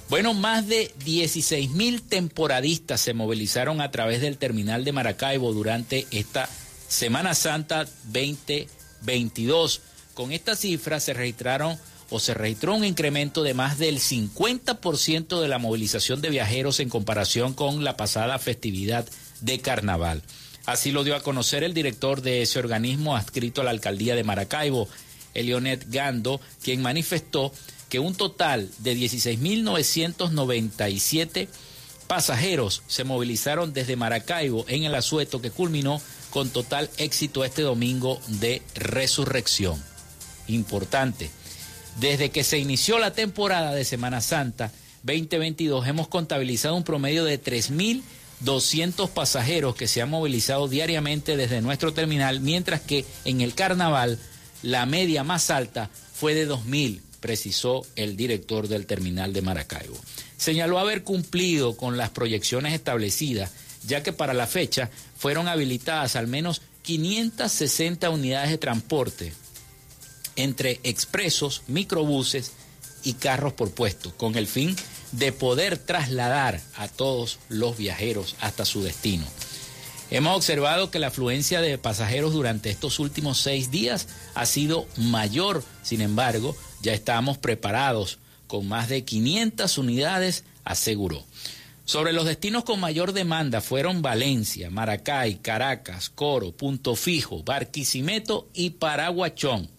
Bueno, 0.08 0.36
más 0.36 0.68
de 0.68 0.94
16 1.04 1.72
mil 1.72 2.04
temporadistas 2.04 3.02
se 3.02 3.16
movilizaron 3.16 3.82
a 3.82 3.90
través 3.90 4.22
del 4.22 4.38
terminal 4.38 4.86
de 4.86 4.92
Maracaibo 4.92 5.52
durante 5.52 6.06
esta 6.12 6.48
Semana 6.88 7.34
Santa 7.34 7.86
2022. 8.04 9.82
Con 10.14 10.32
esta 10.32 10.56
cifra 10.56 11.00
se 11.00 11.14
registraron 11.14 11.80
o 12.12 12.20
se 12.20 12.36
registró 12.36 12.76
un 12.76 12.86
incremento 12.86 13.42
de 13.42 13.56
más 13.56 13.80
del 13.80 14.00
50% 14.00 15.42
de 15.42 15.48
la 15.48 15.58
movilización 15.58 16.22
de 16.22 16.30
viajeros 16.30 16.80
en 16.80 16.90
comparación 16.90 17.56
con 17.56 17.84
la 17.84 17.98
pasada 17.98 18.38
festividad 18.38 19.08
de 19.42 19.60
carnaval. 19.60 20.22
Así 20.68 20.92
lo 20.92 21.04
dio 21.04 21.16
a 21.16 21.24
conocer 21.24 21.64
el 21.64 21.74
director 21.74 22.22
de 22.22 22.44
ese 22.44 22.60
organismo 22.60 23.16
adscrito 23.16 23.62
a 23.62 23.64
la 23.64 23.72
alcaldía 23.72 24.16
de 24.16 24.24
Maracaibo, 24.24 24.88
Elionet 25.34 25.90
Gando, 25.90 26.40
quien 26.64 26.84
manifestó 26.84 27.52
que 27.96 28.00
un 28.00 28.14
total 28.14 28.70
de 28.80 28.98
16.997 28.98 31.48
pasajeros 32.08 32.84
se 32.88 33.06
movilizaron 33.06 33.72
desde 33.72 33.96
Maracaibo 33.96 34.66
en 34.68 34.84
el 34.84 34.96
asueto 34.96 35.42
que 35.42 35.50
culminó 35.50 36.02
con 36.30 36.50
total 36.50 36.90
éxito 36.98 37.46
este 37.46 37.62
domingo 37.62 38.20
de 38.28 38.62
resurrección. 38.74 39.82
Importante. 40.50 41.30
Desde 42.02 42.32
que 42.32 42.44
se 42.44 42.58
inició 42.58 43.00
la 43.00 43.14
temporada 43.14 43.74
de 43.74 43.86
Semana 43.86 44.20
Santa 44.20 44.74
2022 45.04 45.88
hemos 45.88 46.10
contabilizado 46.10 46.76
un 46.76 46.84
promedio 46.84 47.24
de 47.24 47.42
3.200 47.42 49.08
pasajeros 49.08 49.78
que 49.78 49.88
se 49.88 50.02
han 50.02 50.10
movilizado 50.10 50.68
diariamente 50.68 51.38
desde 51.38 51.62
nuestro 51.62 51.94
terminal, 51.94 52.42
mientras 52.42 52.82
que 52.82 53.06
en 53.24 53.40
el 53.40 53.54
carnaval 53.54 54.20
la 54.64 54.86
media 54.86 55.24
más 55.24 55.50
alta 55.50 55.90
fue 56.14 56.34
de 56.34 56.46
2.000 56.46 57.05
precisó 57.26 57.84
el 57.96 58.16
director 58.16 58.68
del 58.68 58.86
terminal 58.86 59.34
de 59.34 59.42
Maracaibo. 59.42 59.98
Señaló 60.38 60.78
haber 60.78 61.04
cumplido 61.04 61.76
con 61.76 61.98
las 61.98 62.12
proyecciones 62.12 62.76
establecidas, 62.76 63.50
ya 63.88 64.04
que 64.04 64.14
para 64.14 64.36
la 64.36 64.46
fecha 64.46 64.92
fueron 65.18 65.48
habilitadas 65.48 66.16
al 66.16 66.28
menos 66.28 66.62
560 66.84 68.12
unidades 68.12 68.52
de 68.52 68.60
transporte 68.60 69.34
entre 70.36 70.80
expresos, 70.84 71.64
microbuses 71.66 72.52
y 73.04 73.14
carros 73.14 73.54
por 73.54 73.72
puesto, 73.72 74.16
con 74.18 74.36
el 74.36 74.46
fin 74.46 74.76
de 75.12 75.32
poder 75.32 75.80
trasladar 75.80 76.62
a 76.76 76.88
todos 76.88 77.40
los 77.50 77.76
viajeros 77.76 78.36
hasta 78.40 78.66
su 78.66 78.84
destino. 78.84 79.26
Hemos 80.12 80.38
observado 80.38 80.92
que 80.92 81.00
la 81.00 81.08
afluencia 81.08 81.60
de 81.60 81.80
pasajeros 81.80 82.34
durante 82.34 82.70
estos 82.70 83.00
últimos 83.00 83.40
seis 83.40 83.72
días 83.72 84.08
ha 84.36 84.46
sido 84.46 84.86
mayor, 84.98 85.64
sin 85.82 86.02
embargo, 86.02 86.56
ya 86.82 86.94
estamos 86.94 87.38
preparados 87.38 88.20
con 88.48 88.68
más 88.68 88.90
de 88.90 89.04
500 89.04 89.78
unidades, 89.78 90.44
aseguró. 90.64 91.24
Sobre 91.86 92.14
los 92.14 92.26
destinos 92.26 92.64
con 92.64 92.80
mayor 92.80 93.14
demanda 93.14 93.62
fueron 93.62 94.02
Valencia, 94.02 94.72
Maracay, 94.72 95.36
Caracas, 95.36 96.10
Coro, 96.10 96.52
Punto 96.52 96.96
Fijo, 96.96 97.44
Barquisimeto 97.44 98.48
y 98.54 98.72
Paraguachón 98.72 99.70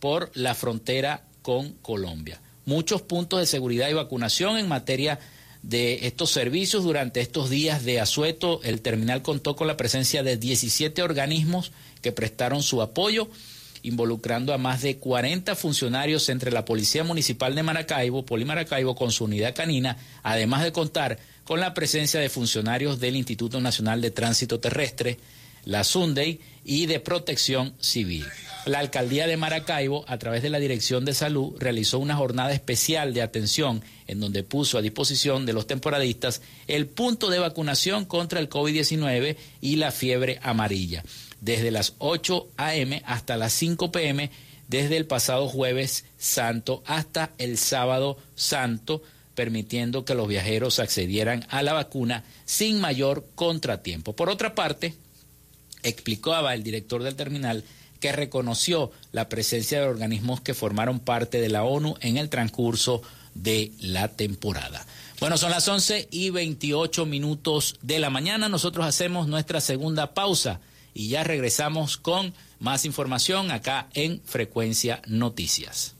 por 0.00 0.30
la 0.34 0.54
frontera 0.54 1.24
con 1.42 1.72
Colombia. 1.82 2.40
Muchos 2.64 3.02
puntos 3.02 3.40
de 3.40 3.46
seguridad 3.46 3.90
y 3.90 3.94
vacunación 3.94 4.56
en 4.56 4.68
materia 4.68 5.18
de 5.62 6.06
estos 6.06 6.30
servicios 6.30 6.84
durante 6.84 7.20
estos 7.20 7.50
días 7.50 7.84
de 7.84 8.00
asueto. 8.00 8.60
El 8.62 8.80
terminal 8.80 9.22
contó 9.22 9.56
con 9.56 9.66
la 9.66 9.76
presencia 9.76 10.22
de 10.22 10.36
17 10.36 11.02
organismos 11.02 11.72
que 12.00 12.12
prestaron 12.12 12.62
su 12.62 12.80
apoyo 12.80 13.28
involucrando 13.82 14.52
a 14.52 14.58
más 14.58 14.82
de 14.82 14.96
40 14.98 15.54
funcionarios 15.54 16.28
entre 16.28 16.50
la 16.50 16.64
Policía 16.64 17.04
Municipal 17.04 17.54
de 17.54 17.62
Maracaibo, 17.62 18.24
Polimaracaibo, 18.24 18.94
con 18.94 19.12
su 19.12 19.24
unidad 19.24 19.54
canina, 19.54 19.96
además 20.22 20.62
de 20.62 20.72
contar 20.72 21.18
con 21.44 21.60
la 21.60 21.74
presencia 21.74 22.20
de 22.20 22.28
funcionarios 22.28 23.00
del 23.00 23.16
Instituto 23.16 23.60
Nacional 23.60 24.00
de 24.00 24.10
Tránsito 24.10 24.60
Terrestre, 24.60 25.18
la 25.64 25.84
SUNDEI 25.84 26.40
y 26.64 26.86
de 26.86 27.00
Protección 27.00 27.74
Civil. 27.80 28.26
La 28.66 28.80
alcaldía 28.80 29.26
de 29.26 29.36
Maracaibo, 29.36 30.04
a 30.08 30.18
través 30.18 30.42
de 30.42 30.50
la 30.50 30.58
Dirección 30.58 31.04
de 31.04 31.14
Salud, 31.14 31.54
realizó 31.58 31.98
una 31.98 32.16
jornada 32.16 32.52
especial 32.52 33.14
de 33.14 33.22
atención 33.22 33.82
en 34.06 34.20
donde 34.20 34.42
puso 34.42 34.76
a 34.76 34.82
disposición 34.82 35.46
de 35.46 35.54
los 35.54 35.66
temporadistas 35.66 36.42
el 36.66 36.86
punto 36.86 37.30
de 37.30 37.38
vacunación 37.38 38.04
contra 38.04 38.40
el 38.40 38.50
COVID-19 38.50 39.36
y 39.60 39.76
la 39.76 39.90
fiebre 39.90 40.38
amarilla 40.42 41.02
desde 41.40 41.70
las 41.70 41.94
8 41.98 42.48
a.m. 42.56 43.02
hasta 43.06 43.36
las 43.36 43.52
5 43.52 43.92
p.m. 43.92 44.30
desde 44.68 44.96
el 44.96 45.06
pasado 45.06 45.48
jueves 45.48 46.04
santo 46.18 46.82
hasta 46.86 47.32
el 47.38 47.58
sábado 47.58 48.18
santo, 48.34 49.02
permitiendo 49.34 50.04
que 50.04 50.14
los 50.14 50.28
viajeros 50.28 50.78
accedieran 50.78 51.46
a 51.48 51.62
la 51.62 51.72
vacuna 51.72 52.24
sin 52.44 52.80
mayor 52.80 53.26
contratiempo. 53.34 54.14
Por 54.14 54.30
otra 54.30 54.54
parte, 54.54 54.94
explicaba 55.82 56.54
el 56.54 56.62
director 56.62 57.02
del 57.02 57.14
terminal 57.14 57.64
que 58.00 58.12
reconoció 58.12 58.90
la 59.12 59.28
presencia 59.28 59.80
de 59.80 59.86
organismos 59.86 60.40
que 60.40 60.54
formaron 60.54 61.00
parte 61.00 61.40
de 61.40 61.48
la 61.48 61.64
ONU 61.64 61.96
en 62.00 62.16
el 62.16 62.28
transcurso 62.28 63.02
de 63.34 63.72
la 63.80 64.08
temporada. 64.08 64.86
Bueno, 65.20 65.36
son 65.36 65.50
las 65.50 65.66
11 65.66 66.08
y 66.10 66.30
28 66.30 67.06
minutos 67.06 67.76
de 67.82 67.98
la 67.98 68.10
mañana. 68.10 68.48
Nosotros 68.48 68.86
hacemos 68.86 69.26
nuestra 69.26 69.60
segunda 69.60 70.14
pausa 70.14 70.60
y 70.94 71.08
ya 71.08 71.24
regresamos 71.24 71.96
con 71.96 72.34
más 72.60 72.84
información 72.84 73.50
acá 73.50 73.88
en 73.94 74.22
Frecuencia 74.24 75.02
Noticias. 75.06 75.94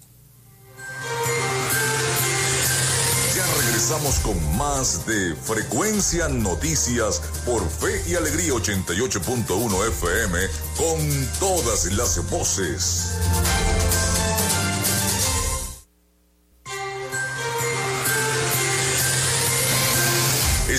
Ya 3.36 3.46
regresamos 3.56 4.18
con 4.20 4.56
más 4.56 5.06
de 5.06 5.36
Frecuencia 5.36 6.28
Noticias 6.28 7.20
por 7.46 7.68
Fe 7.68 8.02
y 8.10 8.14
Alegría 8.16 8.52
88.1 8.52 9.88
FM 9.88 10.38
con 10.76 11.28
todas 11.38 11.84
las 11.92 12.30
voces. 12.30 13.18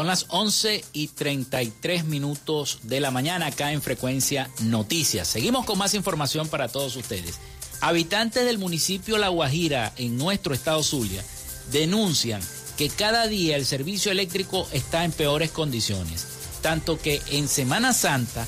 Son 0.00 0.06
las 0.06 0.24
11 0.28 0.82
y 0.94 1.08
33 1.08 2.06
minutos 2.06 2.78
de 2.84 3.00
la 3.00 3.10
mañana 3.10 3.48
acá 3.48 3.70
en 3.72 3.82
Frecuencia 3.82 4.48
Noticias. 4.60 5.28
Seguimos 5.28 5.66
con 5.66 5.76
más 5.76 5.92
información 5.92 6.48
para 6.48 6.68
todos 6.68 6.96
ustedes. 6.96 7.38
Habitantes 7.82 8.46
del 8.46 8.56
municipio 8.56 9.18
La 9.18 9.28
Guajira, 9.28 9.92
en 9.98 10.16
nuestro 10.16 10.54
estado 10.54 10.82
Zulia, 10.82 11.22
denuncian 11.70 12.40
que 12.78 12.88
cada 12.88 13.26
día 13.26 13.56
el 13.56 13.66
servicio 13.66 14.10
eléctrico 14.10 14.66
está 14.72 15.04
en 15.04 15.12
peores 15.12 15.50
condiciones. 15.50 16.24
Tanto 16.62 16.98
que 16.98 17.20
en 17.32 17.46
Semana 17.46 17.92
Santa, 17.92 18.46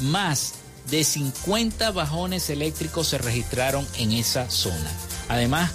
más 0.00 0.54
de 0.90 1.04
50 1.04 1.90
bajones 1.90 2.48
eléctricos 2.48 3.08
se 3.08 3.18
registraron 3.18 3.86
en 3.98 4.12
esa 4.12 4.48
zona. 4.48 4.90
Además, 5.28 5.72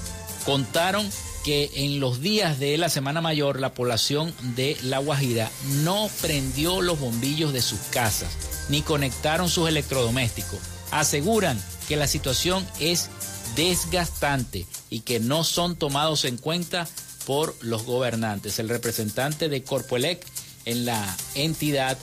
contaron 0.47 1.07
que 1.43 1.71
en 1.73 1.99
los 1.99 2.21
días 2.21 2.59
de 2.59 2.77
la 2.77 2.89
Semana 2.89 3.21
Mayor 3.21 3.59
la 3.59 3.73
población 3.73 4.33
de 4.55 4.77
La 4.83 4.99
Guajira 4.99 5.49
no 5.83 6.09
prendió 6.21 6.81
los 6.81 6.99
bombillos 6.99 7.53
de 7.53 7.61
sus 7.61 7.79
casas 7.91 8.29
ni 8.69 8.81
conectaron 8.81 9.49
sus 9.49 9.67
electrodomésticos. 9.67 10.59
Aseguran 10.91 11.61
que 11.87 11.97
la 11.97 12.07
situación 12.07 12.65
es 12.79 13.09
desgastante 13.55 14.65
y 14.89 15.01
que 15.01 15.19
no 15.19 15.43
son 15.43 15.75
tomados 15.75 16.25
en 16.25 16.37
cuenta 16.37 16.87
por 17.25 17.55
los 17.61 17.83
gobernantes. 17.83 18.59
El 18.59 18.69
representante 18.69 19.49
de 19.49 19.63
Corpoelec 19.63 20.25
en 20.65 20.85
la 20.85 21.17
entidad, 21.35 21.97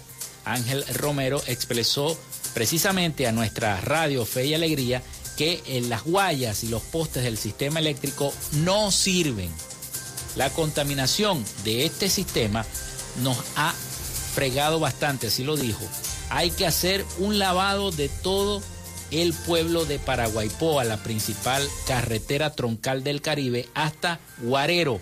Ángel 0.45 0.85
Romero, 0.95 1.43
expresó 1.47 2.19
precisamente 2.55 3.27
a 3.27 3.33
nuestra 3.33 3.81
radio 3.81 4.25
Fe 4.25 4.47
y 4.47 4.55
Alegría 4.55 5.03
que 5.39 5.63
en 5.67 5.89
las 5.89 6.03
guayas 6.03 6.65
y 6.65 6.69
los 6.69 6.83
postes 6.83 7.23
del 7.23 7.39
sistema 7.39 7.79
eléctrico 7.79 8.35
no 8.55 8.91
sirven. 8.91 9.49
La 10.35 10.51
contaminación 10.51 11.45
de 11.63 11.87
este 11.87 12.11
sistema 12.11 12.67
nos 13.23 13.39
ha 13.55 13.73
fregado 14.35 14.81
bastante, 14.81 15.29
así 15.29 15.45
lo 15.45 15.57
dijo. 15.57 15.81
Hay 16.31 16.51
que 16.51 16.67
hacer 16.67 17.07
un 17.19 17.39
lavado 17.39 17.93
de 17.93 18.09
todo 18.09 18.61
el 19.13 19.33
pueblo 19.33 19.85
de 19.85 20.01
Paraguaypoa, 20.01 20.83
la 20.83 20.97
principal 21.05 21.67
carretera 21.87 22.55
troncal 22.57 23.05
del 23.05 23.23
Caribe, 23.23 23.69
hasta 23.75 24.19
Guarero. 24.43 25.01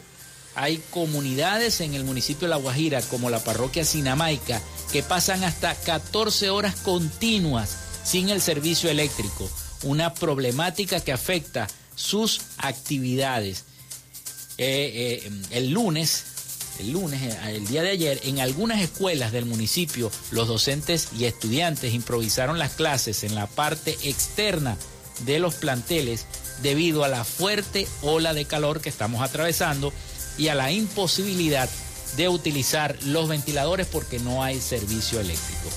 Hay 0.54 0.82
comunidades 0.90 1.80
en 1.80 1.94
el 1.94 2.04
municipio 2.04 2.46
de 2.46 2.50
La 2.50 2.60
Guajira, 2.60 3.00
como 3.00 3.30
la 3.30 3.42
parroquia 3.42 3.86
Sinamaica, 3.86 4.60
que 4.92 5.02
pasan 5.02 5.44
hasta 5.44 5.74
14 5.74 6.50
horas 6.50 6.76
continuas 6.76 7.78
sin 8.04 8.28
el 8.28 8.42
servicio 8.42 8.90
eléctrico 8.90 9.48
una 9.82 10.14
problemática 10.14 11.00
que 11.00 11.12
afecta 11.12 11.68
sus 11.94 12.42
actividades. 12.58 13.64
Eh, 14.58 15.22
eh, 15.26 15.32
el 15.50 15.70
lunes, 15.70 16.24
el 16.78 16.92
lunes, 16.92 17.22
eh, 17.22 17.56
el 17.56 17.66
día 17.66 17.82
de 17.82 17.90
ayer, 17.90 18.20
en 18.24 18.40
algunas 18.40 18.80
escuelas 18.80 19.32
del 19.32 19.46
municipio, 19.46 20.10
los 20.30 20.48
docentes 20.48 21.08
y 21.18 21.24
estudiantes 21.24 21.94
improvisaron 21.94 22.58
las 22.58 22.72
clases 22.72 23.24
en 23.24 23.34
la 23.34 23.46
parte 23.46 23.96
externa 24.02 24.76
de 25.24 25.38
los 25.38 25.54
planteles 25.54 26.26
debido 26.62 27.04
a 27.04 27.08
la 27.08 27.24
fuerte 27.24 27.86
ola 28.02 28.34
de 28.34 28.44
calor 28.44 28.80
que 28.80 28.88
estamos 28.88 29.22
atravesando 29.22 29.92
y 30.38 30.48
a 30.48 30.54
la 30.54 30.70
imposibilidad 30.72 31.68
de 32.16 32.28
utilizar 32.28 32.96
los 33.04 33.28
ventiladores 33.28 33.86
porque 33.86 34.18
no 34.18 34.42
hay 34.42 34.60
servicio 34.60 35.20
eléctrico. 35.20 35.68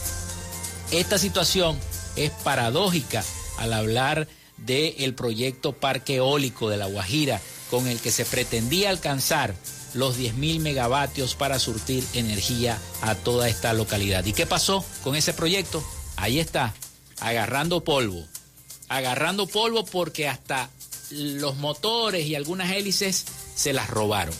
Esta 0.91 1.17
situación 1.17 1.77
es 2.15 2.31
paradójica 2.43 3.23
al 3.59 3.73
hablar 3.73 4.27
del 4.57 5.13
proyecto 5.13 5.73
Parque 5.73 6.15
Eólico 6.15 6.69
de 6.69 6.77
La 6.77 6.87
Guajira, 6.87 7.41
con 7.69 7.87
el 7.87 7.99
que 7.99 8.11
se 8.11 8.25
pretendía 8.25 8.89
alcanzar 8.89 9.53
los 9.93 10.17
10.000 10.17 10.59
megavatios 10.59 11.35
para 11.35 11.59
surtir 11.59 12.03
energía 12.13 12.79
a 13.01 13.15
toda 13.15 13.49
esta 13.49 13.73
localidad. 13.73 14.25
¿Y 14.25 14.33
qué 14.33 14.45
pasó 14.45 14.83
con 15.03 15.15
ese 15.15 15.33
proyecto? 15.33 15.83
Ahí 16.15 16.39
está, 16.39 16.73
agarrando 17.19 17.83
polvo. 17.83 18.25
Agarrando 18.87 19.47
polvo 19.47 19.85
porque 19.85 20.27
hasta 20.27 20.69
los 21.11 21.57
motores 21.57 22.25
y 22.25 22.35
algunas 22.35 22.71
hélices 22.71 23.25
se 23.55 23.73
las 23.73 23.89
robaron. 23.89 24.35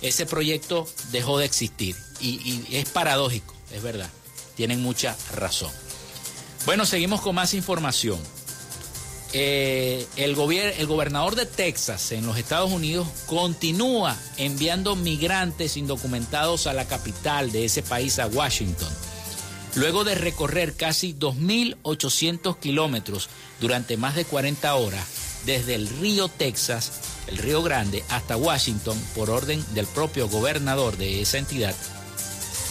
Ese 0.00 0.26
proyecto 0.26 0.88
dejó 1.12 1.38
de 1.38 1.46
existir 1.46 1.96
y, 2.20 2.64
es 2.72 2.88
paradójico, 2.88 3.54
es 3.72 3.82
verdad. 3.82 4.10
Tienen 4.56 4.82
mucha 4.82 5.16
razón. 5.34 5.70
Bueno, 6.64 6.86
seguimos 6.86 7.20
con 7.20 7.34
más 7.34 7.54
información. 7.54 8.18
Eh, 9.32 10.06
el, 10.16 10.36
el 10.38 10.86
gobernador 10.86 11.34
de 11.34 11.46
Texas 11.46 12.12
en 12.12 12.26
los 12.26 12.36
Estados 12.36 12.70
Unidos 12.70 13.08
continúa 13.26 14.16
enviando 14.36 14.94
migrantes 14.94 15.76
indocumentados 15.76 16.66
a 16.66 16.74
la 16.74 16.86
capital 16.86 17.50
de 17.50 17.64
ese 17.64 17.82
país, 17.82 18.18
a 18.18 18.26
Washington. 18.26 18.90
Luego 19.74 20.04
de 20.04 20.14
recorrer 20.14 20.74
casi 20.74 21.14
2.800 21.14 22.58
kilómetros 22.58 23.28
durante 23.60 23.96
más 23.96 24.14
de 24.14 24.26
40 24.26 24.74
horas 24.74 25.04
desde 25.46 25.74
el 25.74 25.88
río 25.88 26.28
Texas, 26.28 26.92
el 27.26 27.38
río 27.38 27.62
Grande, 27.62 28.04
hasta 28.10 28.36
Washington 28.36 29.00
por 29.14 29.30
orden 29.30 29.64
del 29.74 29.86
propio 29.86 30.28
gobernador 30.28 30.96
de 30.96 31.22
esa 31.22 31.38
entidad, 31.38 31.74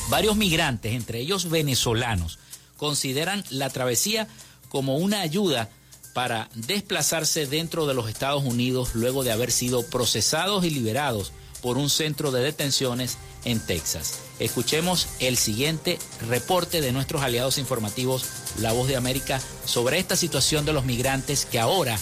varios 0.09 0.37
migrantes, 0.37 0.93
entre 0.93 1.19
ellos 1.19 1.49
venezolanos, 1.49 2.39
consideran 2.81 3.43
la 3.51 3.69
travesía 3.69 4.27
como 4.67 4.97
una 4.97 5.21
ayuda 5.21 5.69
para 6.15 6.49
desplazarse 6.55 7.45
dentro 7.45 7.85
de 7.85 7.93
los 7.93 8.09
Estados 8.09 8.43
Unidos 8.43 8.95
luego 8.95 9.23
de 9.23 9.31
haber 9.31 9.51
sido 9.51 9.85
procesados 9.85 10.65
y 10.65 10.71
liberados 10.71 11.31
por 11.61 11.77
un 11.77 11.91
centro 11.91 12.31
de 12.31 12.41
detenciones 12.41 13.19
en 13.45 13.59
Texas. 13.59 14.21
Escuchemos 14.39 15.07
el 15.19 15.37
siguiente 15.37 15.99
reporte 16.27 16.81
de 16.81 16.91
nuestros 16.91 17.21
aliados 17.21 17.59
informativos, 17.59 18.25
La 18.57 18.71
Voz 18.71 18.87
de 18.87 18.95
América, 18.95 19.39
sobre 19.63 19.99
esta 19.99 20.15
situación 20.15 20.65
de 20.65 20.73
los 20.73 20.83
migrantes 20.83 21.45
que 21.45 21.59
ahora, 21.59 21.99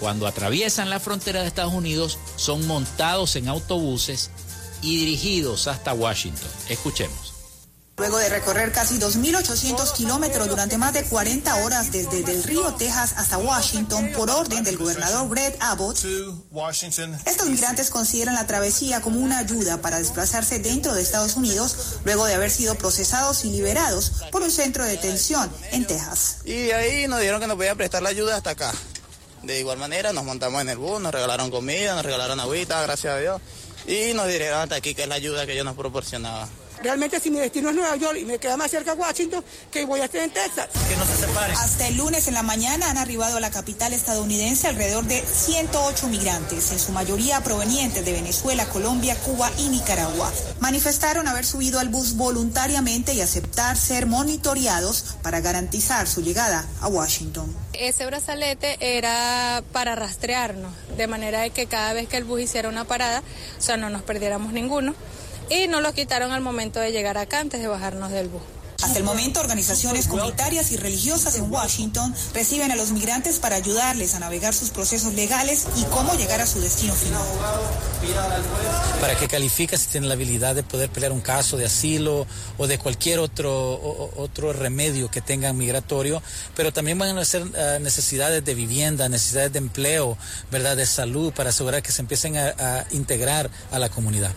cuando 0.00 0.26
atraviesan 0.26 0.90
la 0.90 0.98
frontera 0.98 1.42
de 1.42 1.46
Estados 1.46 1.74
Unidos, 1.74 2.18
son 2.34 2.66
montados 2.66 3.36
en 3.36 3.46
autobuses 3.46 4.32
y 4.82 4.96
dirigidos 4.96 5.68
hasta 5.68 5.94
Washington. 5.94 6.50
Escuchemos. 6.68 7.29
Luego 8.00 8.16
de 8.16 8.30
recorrer 8.30 8.72
casi 8.72 8.98
2.800 8.98 9.92
kilómetros 9.92 10.48
durante 10.48 10.78
más 10.78 10.94
de 10.94 11.04
40 11.04 11.54
horas 11.56 11.92
desde 11.92 12.20
el 12.32 12.42
río 12.44 12.72
Texas 12.72 13.12
hasta 13.18 13.36
Washington 13.36 14.12
por 14.16 14.30
orden 14.30 14.64
del 14.64 14.78
gobernador 14.78 15.28
Greg 15.28 15.54
Abbott, 15.60 15.98
estos 17.26 17.48
migrantes 17.50 17.90
consideran 17.90 18.36
la 18.36 18.46
travesía 18.46 19.02
como 19.02 19.20
una 19.20 19.36
ayuda 19.36 19.82
para 19.82 19.98
desplazarse 19.98 20.60
dentro 20.60 20.94
de 20.94 21.02
Estados 21.02 21.36
Unidos 21.36 21.98
luego 22.06 22.24
de 22.24 22.32
haber 22.32 22.50
sido 22.50 22.74
procesados 22.74 23.44
y 23.44 23.50
liberados 23.50 24.12
por 24.32 24.40
un 24.40 24.50
centro 24.50 24.86
de 24.86 24.92
detención 24.92 25.52
en 25.70 25.86
Texas. 25.86 26.38
Y 26.46 26.70
ahí 26.70 27.06
nos 27.06 27.20
dijeron 27.20 27.38
que 27.38 27.48
nos 27.48 27.56
podía 27.56 27.74
prestar 27.74 28.02
la 28.02 28.08
ayuda 28.08 28.34
hasta 28.34 28.52
acá. 28.52 28.72
De 29.42 29.60
igual 29.60 29.76
manera 29.76 30.14
nos 30.14 30.24
montamos 30.24 30.62
en 30.62 30.70
el 30.70 30.78
bus, 30.78 31.02
nos 31.02 31.12
regalaron 31.12 31.50
comida, 31.50 31.96
nos 31.96 32.06
regalaron 32.06 32.40
agüita, 32.40 32.80
gracias 32.80 33.12
a 33.12 33.18
Dios, 33.18 33.42
y 33.86 34.14
nos 34.14 34.26
dirigieron 34.26 34.60
hasta 34.60 34.76
aquí, 34.76 34.94
que 34.94 35.02
es 35.02 35.08
la 35.08 35.16
ayuda 35.16 35.44
que 35.44 35.52
ellos 35.52 35.66
nos 35.66 35.76
proporcionaban. 35.76 36.48
Realmente 36.82 37.20
si 37.20 37.30
mi 37.30 37.38
destino 37.38 37.68
es 37.68 37.76
Nueva 37.76 37.94
York 37.96 38.18
y 38.18 38.24
me 38.24 38.38
queda 38.38 38.56
más 38.56 38.70
cerca 38.70 38.94
Washington, 38.94 39.44
que 39.70 39.84
voy 39.84 40.00
a 40.00 40.06
estar 40.06 40.22
en 40.22 40.30
Texas. 40.30 40.68
Que 40.88 40.96
no 40.96 41.04
se 41.04 41.26
separen. 41.26 41.54
Hasta 41.56 41.88
el 41.88 41.98
lunes 41.98 42.26
en 42.26 42.34
la 42.34 42.42
mañana 42.42 42.88
han 42.88 42.96
arribado 42.96 43.36
a 43.36 43.40
la 43.40 43.50
capital 43.50 43.92
estadounidense 43.92 44.66
alrededor 44.66 45.04
de 45.04 45.20
108 45.20 46.08
migrantes, 46.08 46.72
en 46.72 46.78
su 46.78 46.92
mayoría 46.92 47.42
provenientes 47.42 48.02
de 48.02 48.12
Venezuela, 48.12 48.64
Colombia, 48.66 49.14
Cuba 49.16 49.50
y 49.58 49.68
Nicaragua. 49.68 50.32
Manifestaron 50.60 51.28
haber 51.28 51.44
subido 51.44 51.80
al 51.80 51.90
bus 51.90 52.16
voluntariamente 52.16 53.12
y 53.12 53.20
aceptar 53.20 53.76
ser 53.76 54.06
monitoreados 54.06 55.16
para 55.22 55.40
garantizar 55.40 56.06
su 56.06 56.22
llegada 56.22 56.66
a 56.80 56.88
Washington. 56.88 57.54
Ese 57.74 58.06
brazalete 58.06 58.78
era 58.80 59.62
para 59.72 59.96
rastrearnos, 59.96 60.72
de 60.96 61.06
manera 61.06 61.40
de 61.40 61.50
que 61.50 61.66
cada 61.66 61.92
vez 61.92 62.08
que 62.08 62.16
el 62.16 62.24
bus 62.24 62.40
hiciera 62.40 62.70
una 62.70 62.84
parada, 62.86 63.22
o 63.58 63.60
sea, 63.60 63.76
no 63.76 63.90
nos 63.90 64.02
perdiéramos 64.02 64.54
ninguno 64.54 64.94
y 65.50 65.66
nos 65.66 65.82
lo 65.82 65.92
quitaron 65.92 66.32
al 66.32 66.40
momento 66.40 66.80
de 66.80 66.92
llegar 66.92 67.18
acá 67.18 67.40
antes 67.40 67.60
de 67.60 67.66
bajarnos 67.66 68.10
del 68.10 68.28
bus. 68.28 68.42
Hasta 68.82 68.98
el 68.98 69.04
momento, 69.04 69.40
organizaciones 69.40 70.06
comunitarias 70.06 70.72
y 70.72 70.76
religiosas 70.76 71.36
en 71.36 71.52
Washington 71.52 72.14
reciben 72.32 72.72
a 72.72 72.76
los 72.76 72.92
migrantes 72.92 73.38
para 73.38 73.56
ayudarles 73.56 74.14
a 74.14 74.20
navegar 74.20 74.54
sus 74.54 74.70
procesos 74.70 75.12
legales 75.12 75.66
y 75.76 75.84
cómo 75.84 76.14
llegar 76.14 76.40
a 76.40 76.46
su 76.46 76.60
destino 76.60 76.94
final. 76.94 77.20
Para 79.00 79.16
que 79.16 79.28
califique 79.28 79.76
si 79.76 79.88
tiene 79.88 80.06
la 80.06 80.14
habilidad 80.14 80.54
de 80.54 80.62
poder 80.62 80.88
pelear 80.88 81.12
un 81.12 81.20
caso 81.20 81.58
de 81.58 81.66
asilo 81.66 82.26
o 82.56 82.66
de 82.66 82.78
cualquier 82.78 83.18
otro, 83.18 84.10
otro 84.16 84.54
remedio 84.54 85.10
que 85.10 85.20
tengan 85.20 85.58
migratorio, 85.58 86.22
pero 86.56 86.72
también 86.72 86.98
van 86.98 87.18
a 87.18 87.24
ser 87.26 87.44
eh, 87.54 87.78
necesidades 87.82 88.42
de 88.42 88.54
vivienda, 88.54 89.10
necesidades 89.10 89.52
de 89.52 89.58
empleo, 89.58 90.16
verdad, 90.50 90.76
de 90.76 90.86
salud, 90.86 91.34
para 91.34 91.50
asegurar 91.50 91.82
que 91.82 91.92
se 91.92 92.00
empiecen 92.00 92.38
a 92.38 92.86
integrar 92.92 93.50
a 93.70 93.78
la 93.78 93.90
comunidad. 93.90 94.32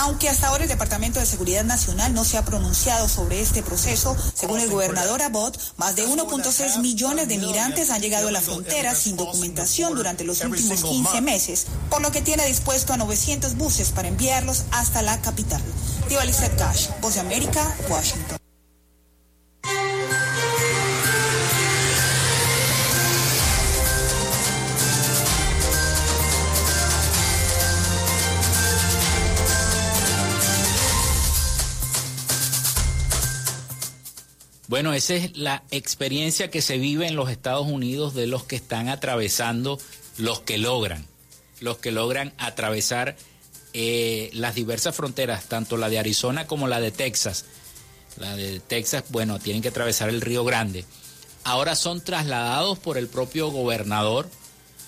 Aunque 0.00 0.28
hasta 0.28 0.46
ahora 0.46 0.62
el 0.62 0.68
Departamento 0.68 1.18
de 1.18 1.26
Seguridad 1.26 1.64
Nacional 1.64 2.14
no 2.14 2.24
se 2.24 2.38
ha 2.38 2.44
pronunciado 2.44 3.08
sobre 3.08 3.40
este 3.40 3.64
proceso, 3.64 4.16
según 4.32 4.60
el 4.60 4.70
gobernador 4.70 5.22
Abbott, 5.22 5.58
más 5.76 5.96
de 5.96 6.06
1.6 6.06 6.80
millones 6.80 7.26
de 7.26 7.36
migrantes 7.36 7.90
han 7.90 8.00
llegado 8.00 8.28
a 8.28 8.30
la 8.30 8.40
frontera 8.40 8.94
sin 8.94 9.16
documentación 9.16 9.96
durante 9.96 10.22
los 10.22 10.40
últimos 10.42 10.84
15 10.84 11.20
meses, 11.20 11.66
por 11.90 12.00
lo 12.00 12.12
que 12.12 12.22
tiene 12.22 12.46
dispuesto 12.46 12.92
a 12.92 12.96
900 12.96 13.56
buses 13.56 13.90
para 13.90 14.06
enviarlos 14.06 14.64
hasta 14.70 15.02
la 15.02 15.20
capital. 15.20 15.60
Cash, 16.56 16.88
Voz 17.00 17.14
de 17.14 17.20
América, 17.20 17.76
Washington. 17.88 18.47
Bueno, 34.68 34.92
esa 34.92 35.14
es 35.14 35.34
la 35.34 35.62
experiencia 35.70 36.50
que 36.50 36.60
se 36.60 36.76
vive 36.76 37.08
en 37.08 37.16
los 37.16 37.30
Estados 37.30 37.66
Unidos 37.66 38.12
de 38.12 38.26
los 38.26 38.44
que 38.44 38.56
están 38.56 38.90
atravesando, 38.90 39.78
los 40.18 40.40
que 40.40 40.58
logran, 40.58 41.06
los 41.60 41.78
que 41.78 41.90
logran 41.90 42.34
atravesar 42.36 43.16
eh, 43.72 44.28
las 44.34 44.54
diversas 44.54 44.94
fronteras, 44.94 45.46
tanto 45.46 45.78
la 45.78 45.88
de 45.88 45.98
Arizona 45.98 46.46
como 46.46 46.68
la 46.68 46.80
de 46.80 46.90
Texas. 46.90 47.46
La 48.18 48.36
de 48.36 48.60
Texas, 48.60 49.04
bueno, 49.08 49.38
tienen 49.38 49.62
que 49.62 49.68
atravesar 49.68 50.10
el 50.10 50.20
Río 50.20 50.44
Grande. 50.44 50.84
Ahora 51.44 51.74
son 51.74 52.02
trasladados 52.02 52.78
por 52.78 52.98
el 52.98 53.08
propio 53.08 53.50
gobernador 53.50 54.28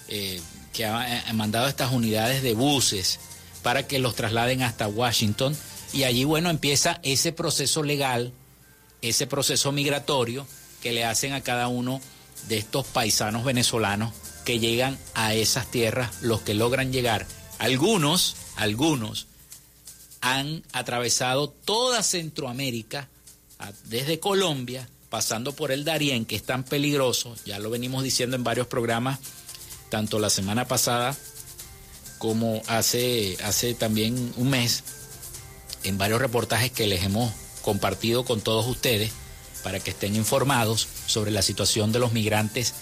eh, 0.09 0.43
que 0.75 0.85
ha, 0.85 1.27
ha 1.27 1.33
mandado 1.33 1.69
estas 1.69 1.91
unidades 1.91 2.43
de 2.43 2.53
buses 2.53 3.19
para 3.63 3.87
que 3.87 3.99
los 3.99 4.15
trasladen 4.15 4.63
hasta 4.63 4.89
Washington. 4.89 5.57
Y 5.95 6.03
allí, 6.03 6.25
bueno, 6.25 6.51
empieza 6.51 7.01
ese 7.03 7.33
proceso 7.33 7.83
legal 7.83 8.35
ese 9.03 9.27
proceso 9.27 9.73
migratorio 9.73 10.47
que 10.83 10.93
le 10.93 11.05
hacen 11.05 11.33
a 11.33 11.43
cada 11.43 11.69
uno 11.69 12.01
de 12.49 12.59
estos 12.59 12.87
paisanos 12.87 13.45
venezolanos 13.45 14.13
que 14.45 14.59
llegan 14.59 14.99
a 15.15 15.35
esas 15.35 15.71
tierras, 15.71 16.23
los 16.23 16.41
que 16.41 16.55
logran 16.55 16.93
llegar. 16.93 17.27
Algunos, 17.59 18.37
algunos 18.57 19.27
han 20.21 20.63
atravesado 20.73 21.51
toda 21.51 22.03
Centroamérica, 22.03 23.09
desde 23.85 24.21
Colombia, 24.21 24.89
pasando 25.11 25.53
por 25.53 25.71
el 25.73 25.85
Darién, 25.85 26.25
que 26.25 26.37
es 26.37 26.43
tan 26.43 26.65
peligroso, 26.65 27.35
ya 27.45 27.59
lo 27.59 27.69
venimos 27.69 28.03
diciendo 28.03 28.37
en 28.37 28.45
varios 28.45 28.67
programas, 28.67 29.19
tanto 29.91 30.19
la 30.19 30.31
semana 30.31 30.67
pasada 30.67 31.17
como 32.19 32.63
hace, 32.69 33.37
hace 33.43 33.75
también 33.75 34.33
un 34.37 34.51
mes, 34.51 34.85
en 35.85 35.99
varios 35.99 36.21
reportajes 36.21 36.71
que 36.71 36.87
les 36.87 37.03
hemos 37.03 37.33
compartido 37.71 38.25
con 38.25 38.41
todos 38.41 38.67
ustedes 38.67 39.13
para 39.63 39.79
que 39.79 39.91
estén 39.91 40.17
informados 40.17 40.89
sobre 41.07 41.31
la 41.31 41.41
situación 41.41 41.93
de 41.93 42.01
los 42.01 42.11
migrantes 42.11 42.75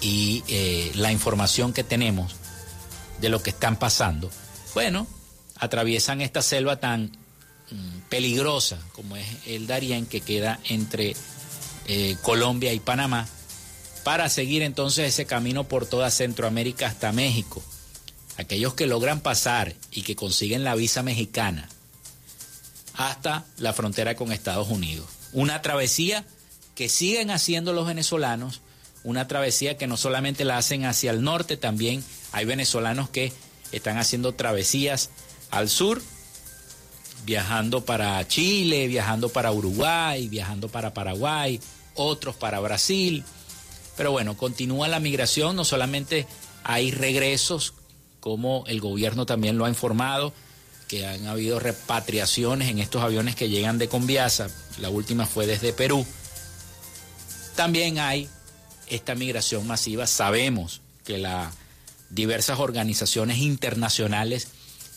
y 0.00 0.42
eh, 0.48 0.90
la 0.96 1.12
información 1.12 1.72
que 1.72 1.84
tenemos 1.84 2.34
de 3.20 3.28
lo 3.28 3.40
que 3.44 3.50
están 3.50 3.78
pasando. 3.78 4.28
Bueno, 4.74 5.06
atraviesan 5.54 6.20
esta 6.20 6.42
selva 6.42 6.80
tan 6.80 7.16
mm, 7.70 7.98
peligrosa 8.08 8.80
como 8.90 9.14
es 9.14 9.28
el 9.46 9.68
Darién, 9.68 10.06
que 10.06 10.20
queda 10.20 10.58
entre 10.68 11.14
eh, 11.86 12.16
Colombia 12.22 12.72
y 12.72 12.80
Panamá, 12.80 13.28
para 14.02 14.28
seguir 14.28 14.62
entonces 14.62 15.10
ese 15.10 15.26
camino 15.26 15.62
por 15.62 15.86
toda 15.86 16.10
Centroamérica 16.10 16.88
hasta 16.88 17.12
México. 17.12 17.62
Aquellos 18.36 18.74
que 18.74 18.88
logran 18.88 19.20
pasar 19.20 19.76
y 19.92 20.02
que 20.02 20.16
consiguen 20.16 20.64
la 20.64 20.74
visa 20.74 21.04
mexicana 21.04 21.68
hasta 22.94 23.44
la 23.58 23.72
frontera 23.72 24.14
con 24.14 24.32
Estados 24.32 24.68
Unidos. 24.68 25.06
Una 25.32 25.62
travesía 25.62 26.24
que 26.74 26.88
siguen 26.88 27.30
haciendo 27.30 27.72
los 27.72 27.86
venezolanos, 27.86 28.60
una 29.04 29.28
travesía 29.28 29.76
que 29.76 29.86
no 29.86 29.96
solamente 29.96 30.44
la 30.44 30.58
hacen 30.58 30.84
hacia 30.84 31.10
el 31.10 31.22
norte, 31.22 31.56
también 31.56 32.04
hay 32.32 32.44
venezolanos 32.44 33.08
que 33.08 33.32
están 33.72 33.98
haciendo 33.98 34.34
travesías 34.34 35.10
al 35.50 35.68
sur, 35.68 36.00
viajando 37.24 37.84
para 37.84 38.26
Chile, 38.28 38.86
viajando 38.86 39.28
para 39.28 39.52
Uruguay, 39.52 40.28
viajando 40.28 40.68
para 40.68 40.94
Paraguay, 40.94 41.60
otros 41.94 42.36
para 42.36 42.60
Brasil. 42.60 43.24
Pero 43.96 44.12
bueno, 44.12 44.36
continúa 44.36 44.88
la 44.88 45.00
migración, 45.00 45.56
no 45.56 45.64
solamente 45.64 46.26
hay 46.64 46.90
regresos, 46.90 47.74
como 48.20 48.64
el 48.66 48.80
gobierno 48.80 49.26
también 49.26 49.58
lo 49.58 49.64
ha 49.64 49.68
informado, 49.68 50.32
que 50.92 51.06
han 51.06 51.26
habido 51.26 51.58
repatriaciones 51.58 52.68
en 52.68 52.78
estos 52.78 53.02
aviones 53.02 53.34
que 53.34 53.48
llegan 53.48 53.78
de 53.78 53.88
Conviasa, 53.88 54.50
la 54.78 54.90
última 54.90 55.24
fue 55.24 55.46
desde 55.46 55.72
Perú. 55.72 56.04
También 57.56 57.98
hay 57.98 58.28
esta 58.88 59.14
migración 59.14 59.66
masiva, 59.66 60.06
sabemos 60.06 60.82
que 61.06 61.16
las 61.16 61.54
diversas 62.10 62.58
organizaciones 62.58 63.38
internacionales 63.38 64.48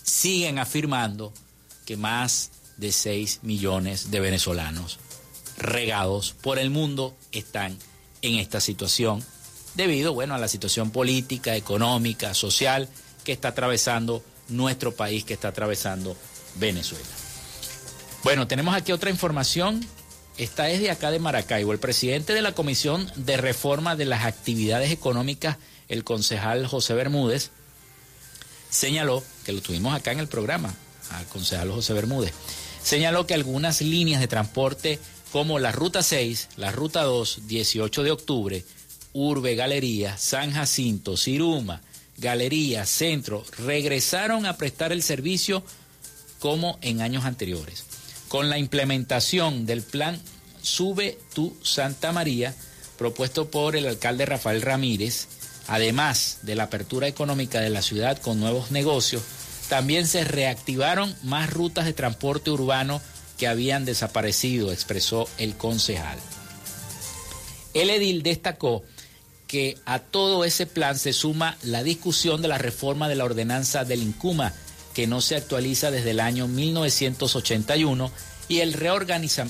siguen 0.03 0.59
afirmando 0.59 1.31
que 1.85 1.95
más 1.95 2.51
de 2.75 2.91
6 2.91 3.39
millones 3.43 4.11
de 4.11 4.19
venezolanos 4.19 4.99
regados 5.57 6.35
por 6.41 6.59
el 6.59 6.71
mundo 6.71 7.15
están 7.31 7.77
en 8.21 8.35
esta 8.35 8.59
situación 8.59 9.23
debido, 9.75 10.13
bueno, 10.13 10.35
a 10.35 10.39
la 10.39 10.49
situación 10.49 10.91
política, 10.91 11.55
económica, 11.55 12.33
social 12.33 12.89
que 13.23 13.31
está 13.31 13.47
atravesando 13.47 14.25
nuestro 14.47 14.93
país, 14.95 15.23
que 15.23 15.33
está 15.33 15.49
atravesando 15.49 16.15
Venezuela. 16.55 17.05
Bueno, 18.23 18.47
tenemos 18.47 18.75
aquí 18.75 18.91
otra 18.91 19.09
información. 19.09 19.85
Esta 20.37 20.69
es 20.69 20.79
de 20.81 20.91
acá 20.91 21.11
de 21.11 21.19
Maracaibo. 21.19 21.71
El 21.71 21.79
presidente 21.79 22.33
de 22.33 22.41
la 22.41 22.53
Comisión 22.53 23.09
de 23.15 23.37
Reforma 23.37 23.95
de 23.95 24.05
las 24.05 24.25
Actividades 24.25 24.91
Económicas, 24.91 25.57
el 25.87 26.03
concejal 26.03 26.65
José 26.67 26.93
Bermúdez, 26.93 27.51
señaló, 28.69 29.23
que 29.45 29.53
lo 29.53 29.61
tuvimos 29.61 29.95
acá 29.95 30.11
en 30.11 30.19
el 30.19 30.27
programa, 30.27 30.73
al 31.11 31.25
concejal 31.27 31.71
José 31.71 31.93
Bermúdez, 31.93 32.33
señaló 32.83 33.25
que 33.25 33.33
algunas 33.33 33.81
líneas 33.81 34.19
de 34.19 34.27
transporte 34.27 34.99
como 35.31 35.59
la 35.59 35.71
Ruta 35.71 36.01
6, 36.01 36.49
la 36.57 36.71
Ruta 36.71 37.03
2, 37.03 37.41
18 37.47 38.03
de 38.03 38.11
octubre, 38.11 38.65
Urbe, 39.13 39.55
Galería, 39.55 40.17
San 40.17 40.51
Jacinto, 40.51 41.15
Ciruma, 41.15 41.81
Galería, 42.17 42.85
Centro, 42.85 43.43
regresaron 43.59 44.45
a 44.45 44.57
prestar 44.57 44.91
el 44.91 45.03
servicio 45.03 45.63
como 46.39 46.77
en 46.81 47.01
años 47.01 47.25
anteriores. 47.25 47.85
Con 48.27 48.49
la 48.49 48.57
implementación 48.57 49.65
del 49.65 49.81
plan 49.81 50.19
Sube 50.61 51.19
tu 51.33 51.55
Santa 51.61 52.11
María, 52.11 52.55
propuesto 52.97 53.51
por 53.51 53.75
el 53.75 53.87
alcalde 53.87 54.25
Rafael 54.25 54.61
Ramírez, 54.61 55.27
además 55.67 56.39
de 56.41 56.55
la 56.55 56.63
apertura 56.63 57.07
económica 57.07 57.61
de 57.61 57.69
la 57.69 57.83
ciudad 57.83 58.17
con 58.17 58.39
nuevos 58.39 58.71
negocios, 58.71 59.21
también 59.69 60.07
se 60.07 60.23
reactivaron 60.23 61.15
más 61.23 61.51
rutas 61.51 61.85
de 61.85 61.93
transporte 61.93 62.49
urbano 62.49 63.01
que 63.37 63.47
habían 63.47 63.85
desaparecido, 63.85 64.71
expresó 64.71 65.27
el 65.37 65.55
concejal. 65.55 66.17
El 67.73 67.89
edil 67.89 68.23
destacó 68.23 68.83
a 69.85 69.99
todo 69.99 70.45
ese 70.45 70.65
plan 70.65 70.97
se 70.97 71.13
suma 71.13 71.57
la 71.63 71.83
discusión 71.83 72.41
de 72.41 72.47
la 72.47 72.57
reforma 72.57 73.07
de 73.07 73.15
la 73.15 73.25
ordenanza 73.25 73.85
del 73.85 74.01
INCUMA, 74.01 74.53
que 74.93 75.07
no 75.07 75.21
se 75.21 75.35
actualiza 75.35 75.91
desde 75.91 76.11
el 76.11 76.19
año 76.19 76.47
1981, 76.47 78.11
y 78.47 78.59
el, 78.59 78.75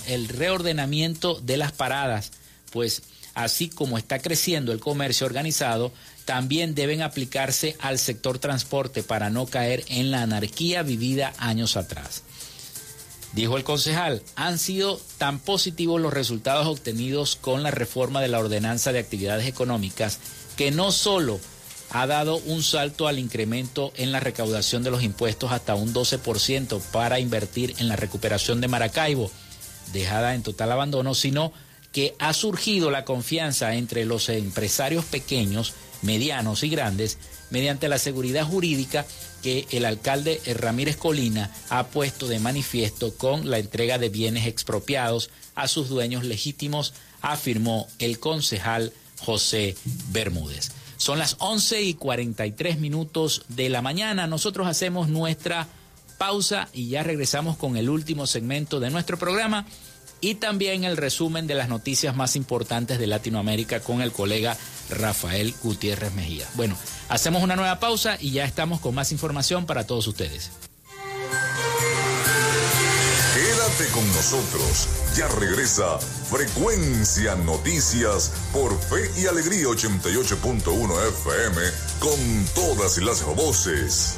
el 0.08 0.28
reordenamiento 0.30 1.40
de 1.42 1.58
las 1.58 1.72
paradas, 1.72 2.32
pues 2.72 3.04
así 3.34 3.70
como 3.70 3.98
está 3.98 4.20
creciendo 4.20 4.72
el 4.72 4.80
comercio 4.80 5.26
organizado, 5.26 5.92
también 6.24 6.74
deben 6.74 7.02
aplicarse 7.02 7.76
al 7.80 8.00
sector 8.00 8.40
transporte 8.40 9.04
para 9.04 9.30
no 9.30 9.46
caer 9.46 9.84
en 9.88 10.12
la 10.12 10.22
anarquía 10.22 10.82
vivida 10.82 11.34
años 11.38 11.78
atrás. 11.78 12.24
Dijo 13.36 13.58
el 13.58 13.66
concejal, 13.66 14.24
han 14.38 14.58
sido 14.58 14.98
tan 15.18 15.40
positivos 15.40 16.00
los 16.00 16.14
resultados 16.14 16.68
obtenidos 16.68 17.36
con 17.36 17.64
la 17.64 17.72
reforma 17.72 18.22
de 18.22 18.30
la 18.30 18.40
ordenanza 18.40 18.94
de 18.94 19.00
actividades 19.00 19.46
económicas 19.46 20.20
que 20.56 20.72
no 20.72 20.94
solo 20.94 21.42
ha 21.90 22.08
dado 22.08 22.38
un 22.38 22.64
salto 22.64 23.10
al 23.10 23.20
incremento 23.20 23.92
en 23.98 24.14
la 24.14 24.22
recaudación 24.22 24.84
de 24.84 24.92
los 24.92 25.04
impuestos 25.04 25.52
hasta 25.52 25.76
un 25.76 25.94
12% 25.94 26.80
para 26.94 27.20
invertir 27.20 27.76
en 27.78 27.90
la 27.90 27.98
recuperación 27.98 28.62
de 28.62 28.70
Maracaibo, 28.70 29.30
dejada 29.92 30.34
en 30.34 30.42
total 30.42 30.72
abandono, 30.72 31.14
sino 31.14 31.52
que 31.92 32.16
ha 32.20 32.34
surgido 32.34 32.90
la 32.90 33.04
confianza 33.04 33.76
entre 33.76 34.06
los 34.06 34.30
empresarios 34.30 35.04
pequeños, 35.04 35.74
medianos 36.02 36.64
y 36.64 36.70
grandes 36.70 37.18
mediante 37.50 37.90
la 37.90 38.00
seguridad 38.00 38.46
jurídica 38.46 39.06
que 39.46 39.68
el 39.70 39.86
alcalde 39.86 40.42
Ramírez 40.56 40.98
Colina 40.98 41.52
ha 41.70 41.86
puesto 41.86 42.28
de 42.28 42.40
manifiesto 42.40 43.14
con 43.16 43.52
la 43.52 43.60
entrega 43.60 44.00
de 44.00 44.10
bienes 44.10 44.48
expropiados 44.48 45.30
a 45.54 45.68
sus 45.68 45.88
dueños 45.88 46.24
legítimos, 46.24 46.96
afirmó 47.22 47.88
el 48.00 48.18
concejal 48.18 48.92
José 49.20 49.76
Bermúdez. 50.10 50.72
Son 50.98 51.20
las 51.20 51.36
11 51.38 51.84
y 51.84 51.94
43 51.94 52.80
minutos 52.80 53.44
de 53.50 53.70
la 53.70 53.84
mañana. 53.84 54.26
Nosotros 54.26 54.66
hacemos 54.66 55.10
nuestra 55.10 55.68
pausa 56.18 56.68
y 56.74 56.88
ya 56.88 57.04
regresamos 57.04 57.56
con 57.56 57.78
el 57.78 57.92
último 57.92 58.26
segmento 58.26 58.80
de 58.80 58.90
nuestro 58.90 59.20
programa 59.20 59.68
y 60.22 60.36
también 60.36 60.84
el 60.84 60.98
resumen 60.98 61.48
de 61.48 61.56
las 61.56 61.70
noticias 61.70 62.16
más 62.16 62.36
importantes 62.36 63.00
de 63.00 63.08
Latinoamérica 63.08 63.80
con 63.80 64.02
el 64.02 64.12
colega 64.12 64.58
Rafael 64.90 65.54
Gutiérrez 65.64 66.14
Mejía. 66.14 66.48
Bueno, 66.56 66.78
hacemos 67.10 67.44
una 67.44 67.56
nueva 67.56 67.80
pausa 67.80 68.18
y 68.20 68.32
ya 68.32 68.46
estamos 68.46 68.80
con 68.80 68.96
más 68.96 69.12
información 69.12 69.66
para 69.66 69.86
todos 69.86 70.08
ustedes. 70.08 70.52
Quédate 73.36 73.92
con 73.92 74.08
nosotros, 74.14 74.88
ya 75.18 75.28
regresa 75.28 76.00
Frecuencia 76.00 77.36
Noticias 77.36 78.32
por 78.54 78.72
Fe 78.80 79.12
y 79.20 79.26
Alegría 79.28 79.66
88.1 79.66 81.08
FM 81.10 81.62
con 82.00 82.46
todas 82.54 82.98
las 83.00 83.26
voces. 83.36 84.18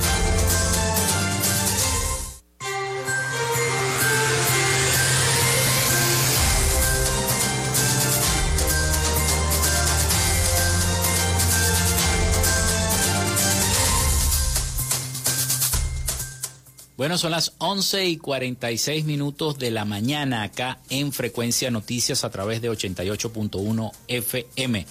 Bueno, 17.01 17.17
son 17.17 17.31
las 17.31 17.53
11 17.57 18.05
y 18.05 18.17
46 18.17 19.05
minutos 19.05 19.57
de 19.57 19.71
la 19.71 19.85
mañana 19.85 20.43
acá 20.43 20.77
en 20.91 21.11
Frecuencia 21.11 21.71
Noticias 21.71 22.23
a 22.23 22.29
través 22.29 22.61
de 22.61 22.69
88.1 22.69 23.91
FM. 24.07 24.85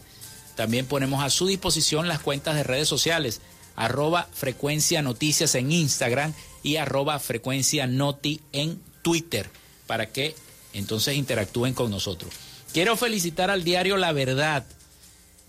También 0.57 0.85
ponemos 0.85 1.25
a 1.25 1.31
su 1.31 1.47
disposición 1.47 2.07
las 2.07 2.21
cuentas 2.21 2.55
de 2.55 2.65
redes 2.65 2.89
sociales, 2.89 3.41
arroba 3.77 4.29
frecuencia 4.31 5.01
noticias 5.01 5.55
en 5.55 5.73
Instagram 5.73 6.35
y 6.63 6.77
arroba 6.77 7.19
frecuencia 7.19 7.87
noti 7.87 8.43
en 8.53 8.87
Twitter 9.09 9.49
para 9.87 10.11
que 10.11 10.35
entonces 10.75 11.17
interactúen 11.17 11.73
con 11.73 11.91
nosotros. 11.91 12.31
Quiero 12.75 12.95
felicitar 12.95 13.51
al 13.51 13.65
diario 13.65 13.97
La 13.97 14.13
Verdad, 14.13 14.67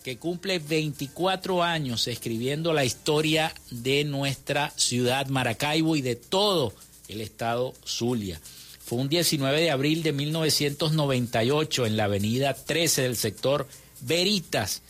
que 0.02 0.18
cumple 0.18 0.60
24 0.60 1.62
años 1.62 2.08
escribiendo 2.08 2.72
la 2.72 2.86
historia 2.86 3.54
de 3.70 4.06
nuestra 4.06 4.72
ciudad 4.78 5.28
Maracaibo 5.28 5.98
y 5.98 6.02
de 6.02 6.16
todo 6.16 6.74
el 7.10 7.20
estado 7.20 7.74
Zulia. 7.86 8.40
Fue 8.80 8.98
un 8.98 9.10
19 9.10 9.60
de 9.60 9.72
abril 9.72 10.04
de 10.04 10.14
1998 10.14 11.86
en 11.86 11.98
la 11.98 12.06
avenida 12.06 12.54
13 12.54 13.02
del 13.02 13.18
sector 13.18 13.68
Veritas 14.00 14.84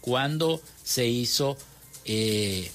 cuando 0.00 0.62
se 0.84 1.08
hizo 1.08 1.56
eh, 2.04 2.70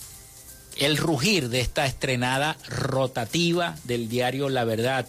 el 0.78 0.98
rugir 0.98 1.48
de 1.48 1.62
esta 1.62 1.86
estrenada 1.86 2.58
rotativa 2.68 3.78
del 3.86 4.10
diario 4.10 4.50
La 4.50 4.66
Verdad, 4.66 5.08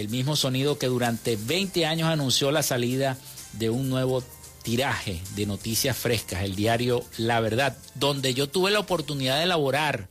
el 0.00 0.08
mismo 0.08 0.34
sonido 0.34 0.78
que 0.78 0.86
durante 0.86 1.36
20 1.36 1.86
años 1.86 2.08
anunció 2.08 2.50
la 2.50 2.62
salida 2.62 3.18
de 3.52 3.70
un 3.70 3.90
nuevo 3.90 4.22
tiraje 4.62 5.20
de 5.36 5.46
noticias 5.46 5.96
frescas, 5.96 6.42
el 6.42 6.56
diario 6.56 7.04
La 7.18 7.40
Verdad, 7.40 7.76
donde 7.94 8.34
yo 8.34 8.48
tuve 8.48 8.70
la 8.70 8.80
oportunidad 8.80 9.38
de 9.38 9.44
elaborar 9.44 10.08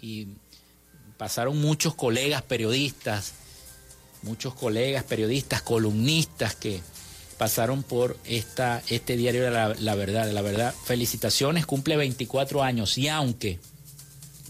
y 0.00 0.28
pasaron 1.16 1.60
muchos 1.60 1.94
colegas 1.94 2.42
periodistas, 2.42 3.32
muchos 4.22 4.54
colegas 4.54 5.04
periodistas, 5.04 5.62
columnistas 5.62 6.54
que 6.54 6.82
pasaron 7.38 7.82
por 7.82 8.18
esta, 8.24 8.82
este 8.88 9.16
diario 9.16 9.50
la, 9.50 9.74
la 9.74 9.94
Verdad. 9.94 10.30
La 10.32 10.42
Verdad, 10.42 10.74
felicitaciones, 10.84 11.66
cumple 11.66 11.96
24 11.96 12.62
años 12.62 12.98
y 12.98 13.08
aunque 13.08 13.58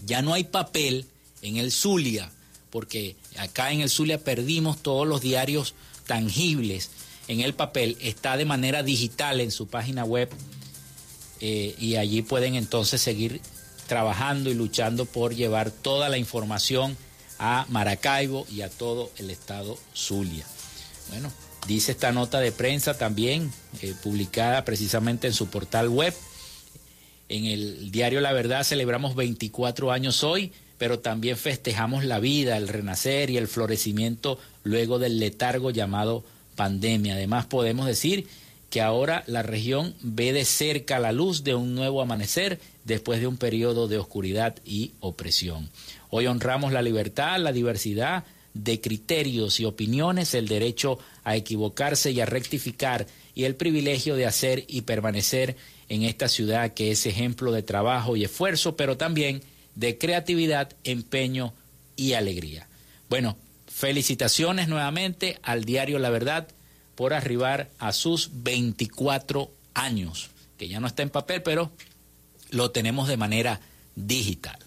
ya 0.05 0.21
no 0.21 0.33
hay 0.33 0.43
papel 0.43 1.05
en 1.41 1.57
el 1.57 1.71
Zulia, 1.71 2.31
porque 2.69 3.15
acá 3.37 3.71
en 3.71 3.81
el 3.81 3.89
Zulia 3.89 4.23
perdimos 4.23 4.77
todos 4.81 5.07
los 5.07 5.21
diarios 5.21 5.75
tangibles 6.05 6.89
en 7.27 7.41
el 7.41 7.53
papel, 7.53 7.97
está 8.01 8.37
de 8.37 8.45
manera 8.45 8.83
digital 8.83 9.41
en 9.41 9.51
su 9.51 9.67
página 9.67 10.03
web 10.05 10.29
eh, 11.41 11.75
y 11.79 11.95
allí 11.95 12.21
pueden 12.21 12.55
entonces 12.55 13.01
seguir 13.01 13.41
trabajando 13.87 14.49
y 14.49 14.53
luchando 14.53 15.05
por 15.05 15.35
llevar 15.35 15.71
toda 15.71 16.09
la 16.09 16.17
información 16.17 16.97
a 17.39 17.65
Maracaibo 17.69 18.45
y 18.49 18.61
a 18.61 18.69
todo 18.69 19.11
el 19.17 19.29
estado 19.29 19.77
Zulia. 19.93 20.45
Bueno, 21.09 21.31
dice 21.67 21.91
esta 21.91 22.11
nota 22.11 22.39
de 22.39 22.51
prensa 22.51 22.97
también, 22.97 23.51
eh, 23.81 23.93
publicada 24.01 24.63
precisamente 24.65 25.27
en 25.27 25.33
su 25.33 25.47
portal 25.47 25.89
web. 25.89 26.13
En 27.27 27.45
el 27.45 27.91
diario 27.91 28.21
La 28.21 28.33
Verdad 28.33 28.63
celebramos 28.63 29.15
24 29.15 29.91
años 29.91 30.23
hoy, 30.23 30.53
pero 30.77 30.99
también 30.99 31.37
festejamos 31.37 32.03
la 32.05 32.19
vida, 32.19 32.57
el 32.57 32.67
renacer 32.67 33.29
y 33.29 33.37
el 33.37 33.47
florecimiento 33.47 34.39
luego 34.63 34.99
del 34.99 35.19
letargo 35.19 35.71
llamado 35.71 36.23
pandemia. 36.55 37.15
Además 37.15 37.45
podemos 37.45 37.85
decir 37.85 38.27
que 38.69 38.81
ahora 38.81 39.23
la 39.27 39.41
región 39.41 39.95
ve 40.01 40.33
de 40.33 40.43
cerca 40.43 40.99
la 40.99 41.11
luz 41.11 41.43
de 41.43 41.55
un 41.55 41.75
nuevo 41.75 42.01
amanecer 42.01 42.59
después 42.83 43.19
de 43.19 43.27
un 43.27 43.37
periodo 43.37 43.87
de 43.87 43.97
oscuridad 43.97 44.55
y 44.65 44.91
opresión. 44.99 45.69
Hoy 46.09 46.27
honramos 46.27 46.73
la 46.73 46.81
libertad, 46.81 47.39
la 47.39 47.51
diversidad 47.51 48.25
de 48.53 48.79
criterios 48.79 49.59
y 49.59 49.65
opiniones, 49.65 50.33
el 50.33 50.47
derecho 50.47 50.97
a 51.23 51.35
equivocarse 51.35 52.11
y 52.11 52.21
a 52.21 52.25
rectificar 52.25 53.05
y 53.33 53.43
el 53.43 53.55
privilegio 53.55 54.15
de 54.15 54.25
hacer 54.25 54.63
y 54.67 54.81
permanecer 54.81 55.57
en 55.89 56.03
esta 56.03 56.29
ciudad 56.29 56.73
que 56.73 56.91
es 56.91 57.05
ejemplo 57.05 57.51
de 57.51 57.63
trabajo 57.63 58.15
y 58.15 58.23
esfuerzo, 58.23 58.75
pero 58.75 58.97
también 58.97 59.41
de 59.75 59.97
creatividad, 59.97 60.73
empeño 60.83 61.53
y 61.95 62.13
alegría. 62.13 62.67
Bueno, 63.09 63.37
felicitaciones 63.67 64.67
nuevamente 64.67 65.39
al 65.43 65.65
diario 65.65 65.99
La 65.99 66.09
Verdad 66.09 66.47
por 66.95 67.13
arribar 67.13 67.69
a 67.77 67.91
sus 67.91 68.29
24 68.43 69.51
años, 69.73 70.29
que 70.57 70.67
ya 70.67 70.79
no 70.79 70.87
está 70.87 71.03
en 71.03 71.09
papel, 71.09 71.43
pero 71.43 71.71
lo 72.49 72.71
tenemos 72.71 73.07
de 73.07 73.17
manera 73.17 73.59
digital. 73.95 74.57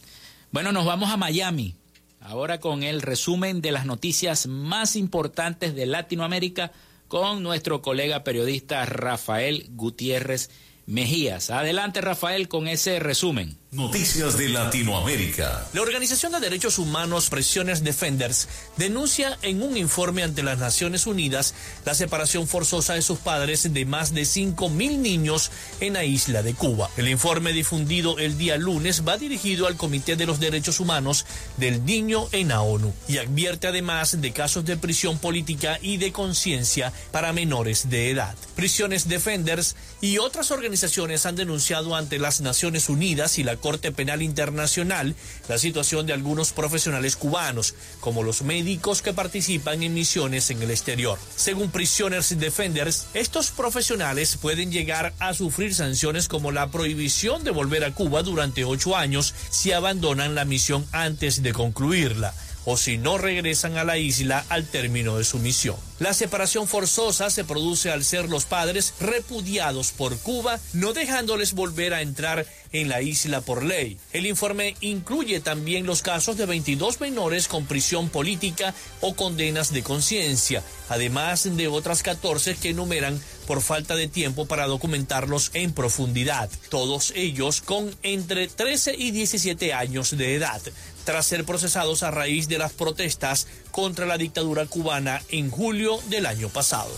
Bueno, 0.50 0.72
nos 0.72 0.84
vamos 0.84 1.10
a 1.10 1.16
Miami, 1.16 1.74
ahora 2.20 2.60
con 2.60 2.82
el 2.82 3.02
resumen 3.02 3.60
de 3.60 3.72
las 3.72 3.86
noticias 3.86 4.46
más 4.46 4.96
importantes 4.96 5.74
de 5.74 5.86
Latinoamérica 5.86 6.72
con 7.08 7.42
nuestro 7.42 7.80
colega 7.80 8.22
periodista 8.22 8.84
Rafael 8.84 9.66
Gutiérrez 9.70 10.50
Mejías. 10.86 11.50
Adelante, 11.50 12.00
Rafael, 12.00 12.48
con 12.48 12.68
ese 12.68 12.98
resumen. 12.98 13.56
Noticias 13.70 14.38
de 14.38 14.48
Latinoamérica. 14.48 15.68
La 15.74 15.82
Organización 15.82 16.32
de 16.32 16.40
Derechos 16.40 16.78
Humanos 16.78 17.28
Presiones 17.28 17.84
Defenders 17.84 18.48
denuncia 18.78 19.36
en 19.42 19.62
un 19.62 19.76
informe 19.76 20.22
ante 20.22 20.42
las 20.42 20.56
Naciones 20.56 21.06
Unidas 21.06 21.52
la 21.84 21.92
separación 21.92 22.48
forzosa 22.48 22.94
de 22.94 23.02
sus 23.02 23.18
padres 23.18 23.70
de 23.70 23.84
más 23.84 24.14
de 24.14 24.22
5.000 24.22 24.96
niños 24.96 25.50
en 25.80 25.92
la 25.92 26.04
isla 26.04 26.42
de 26.42 26.54
Cuba. 26.54 26.88
El 26.96 27.08
informe 27.08 27.52
difundido 27.52 28.18
el 28.18 28.38
día 28.38 28.56
lunes 28.56 29.06
va 29.06 29.18
dirigido 29.18 29.66
al 29.66 29.76
Comité 29.76 30.16
de 30.16 30.24
los 30.24 30.40
Derechos 30.40 30.80
Humanos 30.80 31.26
del 31.58 31.84
Niño 31.84 32.26
en 32.32 32.48
la 32.48 32.62
ONU 32.62 32.94
y 33.06 33.18
advierte 33.18 33.66
además 33.66 34.18
de 34.18 34.32
casos 34.32 34.64
de 34.64 34.78
prisión 34.78 35.18
política 35.18 35.78
y 35.82 35.98
de 35.98 36.10
conciencia 36.10 36.90
para 37.10 37.34
menores 37.34 37.90
de 37.90 38.12
edad. 38.12 38.34
Prisiones 38.56 39.08
Defenders 39.08 39.76
y 40.00 40.16
otras 40.16 40.52
organizaciones 40.52 41.26
han 41.26 41.36
denunciado 41.36 41.94
ante 41.94 42.18
las 42.18 42.40
Naciones 42.40 42.88
Unidas 42.88 43.38
y 43.38 43.44
la 43.44 43.57
Corte 43.58 43.92
Penal 43.92 44.22
Internacional 44.22 45.14
la 45.48 45.58
situación 45.58 46.06
de 46.06 46.12
algunos 46.12 46.52
profesionales 46.52 47.16
cubanos, 47.16 47.74
como 48.00 48.22
los 48.22 48.42
médicos 48.42 49.02
que 49.02 49.12
participan 49.12 49.82
en 49.82 49.94
misiones 49.94 50.50
en 50.50 50.62
el 50.62 50.70
exterior. 50.70 51.18
Según 51.36 51.70
Prisoners 51.70 52.38
Defenders, 52.38 53.06
estos 53.14 53.50
profesionales 53.50 54.36
pueden 54.36 54.70
llegar 54.70 55.14
a 55.18 55.34
sufrir 55.34 55.74
sanciones 55.74 56.28
como 56.28 56.52
la 56.52 56.70
prohibición 56.70 57.44
de 57.44 57.50
volver 57.50 57.84
a 57.84 57.94
Cuba 57.94 58.22
durante 58.22 58.64
ocho 58.64 58.96
años 58.96 59.34
si 59.50 59.72
abandonan 59.72 60.34
la 60.34 60.44
misión 60.44 60.86
antes 60.92 61.42
de 61.42 61.52
concluirla 61.52 62.34
o 62.64 62.76
si 62.76 62.98
no 62.98 63.18
regresan 63.18 63.76
a 63.76 63.84
la 63.84 63.98
isla 63.98 64.44
al 64.48 64.66
término 64.66 65.18
de 65.18 65.24
su 65.24 65.38
misión. 65.38 65.76
La 65.98 66.14
separación 66.14 66.68
forzosa 66.68 67.28
se 67.28 67.44
produce 67.44 67.90
al 67.90 68.04
ser 68.04 68.28
los 68.28 68.44
padres 68.44 68.94
repudiados 69.00 69.90
por 69.90 70.16
Cuba, 70.18 70.60
no 70.72 70.92
dejándoles 70.92 71.54
volver 71.54 71.92
a 71.92 72.02
entrar 72.02 72.46
en 72.72 72.88
la 72.88 73.02
isla 73.02 73.40
por 73.40 73.64
ley. 73.64 73.98
El 74.12 74.26
informe 74.26 74.76
incluye 74.80 75.40
también 75.40 75.86
los 75.86 76.02
casos 76.02 76.36
de 76.36 76.46
22 76.46 77.00
menores 77.00 77.48
con 77.48 77.66
prisión 77.66 78.10
política 78.10 78.74
o 79.00 79.14
condenas 79.14 79.72
de 79.72 79.82
conciencia, 79.82 80.62
además 80.88 81.56
de 81.56 81.66
otras 81.66 82.02
14 82.02 82.56
que 82.56 82.70
enumeran 82.70 83.20
por 83.46 83.62
falta 83.62 83.96
de 83.96 84.08
tiempo 84.08 84.46
para 84.46 84.66
documentarlos 84.66 85.50
en 85.54 85.72
profundidad, 85.72 86.50
todos 86.68 87.12
ellos 87.16 87.62
con 87.62 87.96
entre 88.02 88.46
13 88.46 88.94
y 88.96 89.10
17 89.10 89.72
años 89.72 90.16
de 90.16 90.34
edad 90.34 90.60
tras 91.08 91.24
ser 91.24 91.46
procesados 91.46 92.02
a 92.02 92.10
raíz 92.10 92.48
de 92.48 92.58
las 92.58 92.74
protestas 92.74 93.46
contra 93.70 94.04
la 94.04 94.18
dictadura 94.18 94.66
cubana 94.66 95.22
en 95.30 95.50
julio 95.50 95.98
del 96.10 96.26
año 96.26 96.50
pasado. 96.50 96.90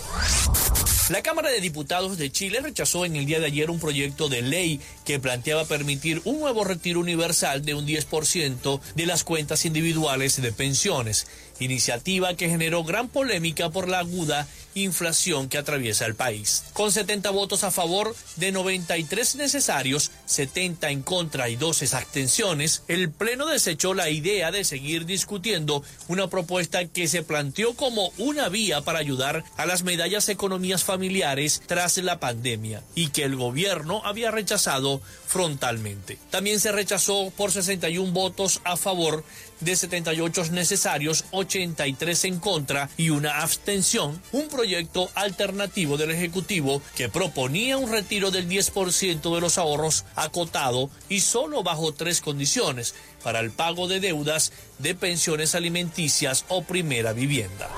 La 1.11 1.22
Cámara 1.22 1.48
de 1.48 1.61
Diputados 1.61 2.18
de 2.18 2.32
Chile 2.32 2.58
rechazó 2.61 3.04
en 3.04 3.14
el 3.14 3.24
día 3.24 3.38
de 3.38 3.46
ayer 3.46 3.70
un 3.70 3.78
proyecto 3.78 4.28
de 4.28 4.42
ley 4.42 4.80
que 5.04 5.20
planteaba 5.20 5.64
permitir 5.64 6.22
un 6.24 6.40
nuevo 6.40 6.64
retiro 6.64 6.98
universal 6.98 7.64
de 7.64 7.74
un 7.74 7.86
10% 7.86 8.80
de 8.96 9.06
las 9.06 9.22
cuentas 9.22 9.64
individuales 9.64 10.42
de 10.42 10.50
pensiones, 10.50 11.28
iniciativa 11.61 12.34
que 12.34 12.48
generó 12.48 12.82
gran 12.82 13.06
polémica 13.06 13.70
por 13.70 13.88
la 13.88 14.00
aguda 14.00 14.48
inflación 14.74 15.48
que 15.48 15.58
atraviesa 15.58 16.06
el 16.06 16.14
país. 16.14 16.64
Con 16.72 16.92
70 16.92 17.30
votos 17.30 17.64
a 17.64 17.70
favor 17.70 18.14
de 18.36 18.52
93 18.52 19.36
necesarios, 19.36 20.10
70 20.26 20.90
en 20.90 21.02
contra 21.02 21.48
y 21.48 21.56
12 21.56 21.96
abstenciones, 21.96 22.82
el 22.88 23.10
Pleno 23.10 23.46
desechó 23.46 23.94
la 23.94 24.10
idea 24.10 24.50
de 24.50 24.64
seguir 24.64 25.06
discutiendo 25.06 25.82
una 26.08 26.28
propuesta 26.28 26.84
que 26.86 27.08
se 27.08 27.22
planteó 27.22 27.74
como 27.74 28.12
una 28.18 28.48
vía 28.48 28.82
para 28.82 28.98
ayudar 28.98 29.44
a 29.56 29.66
las 29.66 29.82
medallas 29.82 30.28
economías 30.28 30.84
familiares 30.84 31.62
tras 31.66 31.98
la 31.98 32.20
pandemia 32.20 32.82
y 32.94 33.08
que 33.08 33.24
el 33.24 33.36
gobierno 33.36 34.02
había 34.04 34.30
rechazado 34.30 35.00
frontalmente. 35.26 36.18
También 36.30 36.60
se 36.60 36.72
rechazó 36.72 37.32
por 37.36 37.52
61 37.52 38.12
votos 38.12 38.60
a 38.64 38.76
favor 38.76 39.24
de 39.60 39.76
78 39.76 40.46
necesarios, 40.52 41.24
83 41.30 42.24
en 42.24 42.40
contra 42.40 42.88
y 42.96 43.10
una 43.10 43.42
abstención, 43.42 44.20
un 44.32 44.48
proyecto 44.61 45.08
alternativo 45.14 45.96
del 45.96 46.11
Ejecutivo 46.11 46.82
que 46.94 47.08
proponía 47.08 47.78
un 47.78 47.90
retiro 47.90 48.30
del 48.30 48.46
10% 48.46 49.34
de 49.34 49.40
los 49.40 49.56
ahorros 49.56 50.04
acotado 50.16 50.90
y 51.08 51.20
solo 51.20 51.62
bajo 51.62 51.94
tres 51.94 52.20
condiciones 52.20 52.94
para 53.24 53.40
el 53.40 53.52
pago 53.52 53.88
de 53.88 54.00
deudas 54.00 54.52
de 54.78 54.94
pensiones 54.94 55.54
alimenticias 55.54 56.44
o 56.48 56.62
primera 56.62 57.14
vivienda. 57.14 57.70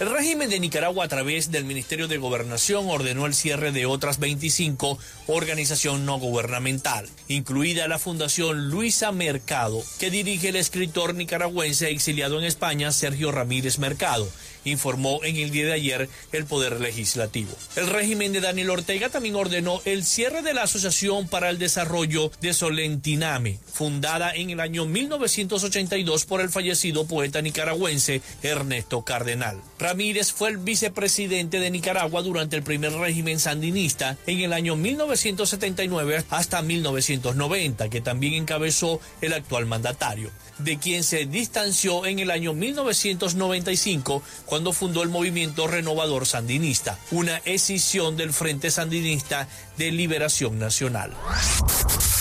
El 0.00 0.10
régimen 0.10 0.50
de 0.50 0.58
Nicaragua 0.58 1.04
a 1.04 1.08
través 1.08 1.50
del 1.52 1.64
Ministerio 1.64 2.08
de 2.08 2.16
Gobernación 2.16 2.88
ordenó 2.88 3.26
el 3.26 3.34
cierre 3.34 3.70
de 3.70 3.86
otras 3.86 4.18
25 4.18 4.98
organizaciones 5.28 6.00
no 6.00 6.18
gubernamentales, 6.18 7.12
incluida 7.28 7.86
la 7.88 7.98
Fundación 7.98 8.70
Luisa 8.70 9.12
Mercado, 9.12 9.82
que 10.00 10.10
dirige 10.10 10.48
el 10.48 10.56
escritor 10.56 11.14
nicaragüense 11.14 11.90
exiliado 11.90 12.38
en 12.38 12.44
España 12.44 12.90
Sergio 12.90 13.30
Ramírez 13.30 13.78
Mercado, 13.78 14.28
informó 14.64 15.20
en 15.24 15.36
el 15.36 15.50
día 15.50 15.66
de 15.66 15.72
ayer 15.72 16.08
el 16.32 16.44
Poder 16.44 16.80
Legislativo. 16.80 17.52
El 17.76 17.88
régimen 17.88 18.32
de 18.32 18.40
Daniel 18.40 18.70
Ortega 18.70 19.08
también 19.08 19.36
ordenó 19.36 19.80
el 19.84 20.04
cierre 20.04 20.42
de 20.42 20.54
la 20.54 20.62
Asociación 20.62 21.28
para 21.28 21.50
el 21.50 21.58
Desarrollo 21.58 22.30
de 22.40 22.54
Solentiname, 22.54 23.58
fundada 23.72 24.34
en 24.34 24.50
el 24.50 24.60
año 24.60 24.86
1982 24.86 26.24
por 26.24 26.40
el 26.40 26.50
fallecido 26.50 27.06
poeta 27.06 27.42
nicaragüense 27.42 28.22
Ernesto 28.42 29.02
Cardenal. 29.02 29.60
Ramírez 29.78 30.32
fue 30.32 30.50
el 30.50 30.58
vicepresidente 30.58 31.60
de 31.60 31.70
Nicaragua 31.70 32.22
durante 32.22 32.56
el 32.56 32.62
primer 32.62 32.92
régimen 32.92 33.38
sandinista 33.38 34.16
en 34.26 34.40
el 34.40 34.52
año 34.52 34.76
1979 34.76 36.24
hasta 36.30 36.62
1990, 36.62 37.88
que 37.88 38.00
también 38.00 38.34
encabezó 38.34 39.00
el 39.20 39.32
actual 39.32 39.66
mandatario 39.66 40.30
de 40.58 40.78
quien 40.78 41.02
se 41.02 41.26
distanció 41.26 42.06
en 42.06 42.18
el 42.18 42.30
año 42.30 42.54
1995 42.54 44.22
cuando 44.54 44.72
fundó 44.72 45.02
el 45.02 45.08
movimiento 45.08 45.66
renovador 45.66 46.26
sandinista, 46.26 46.96
una 47.10 47.38
escisión 47.38 48.16
del 48.16 48.32
Frente 48.32 48.70
Sandinista 48.70 49.48
de 49.76 49.92
Liberación 49.92 50.58
Nacional. 50.58 51.12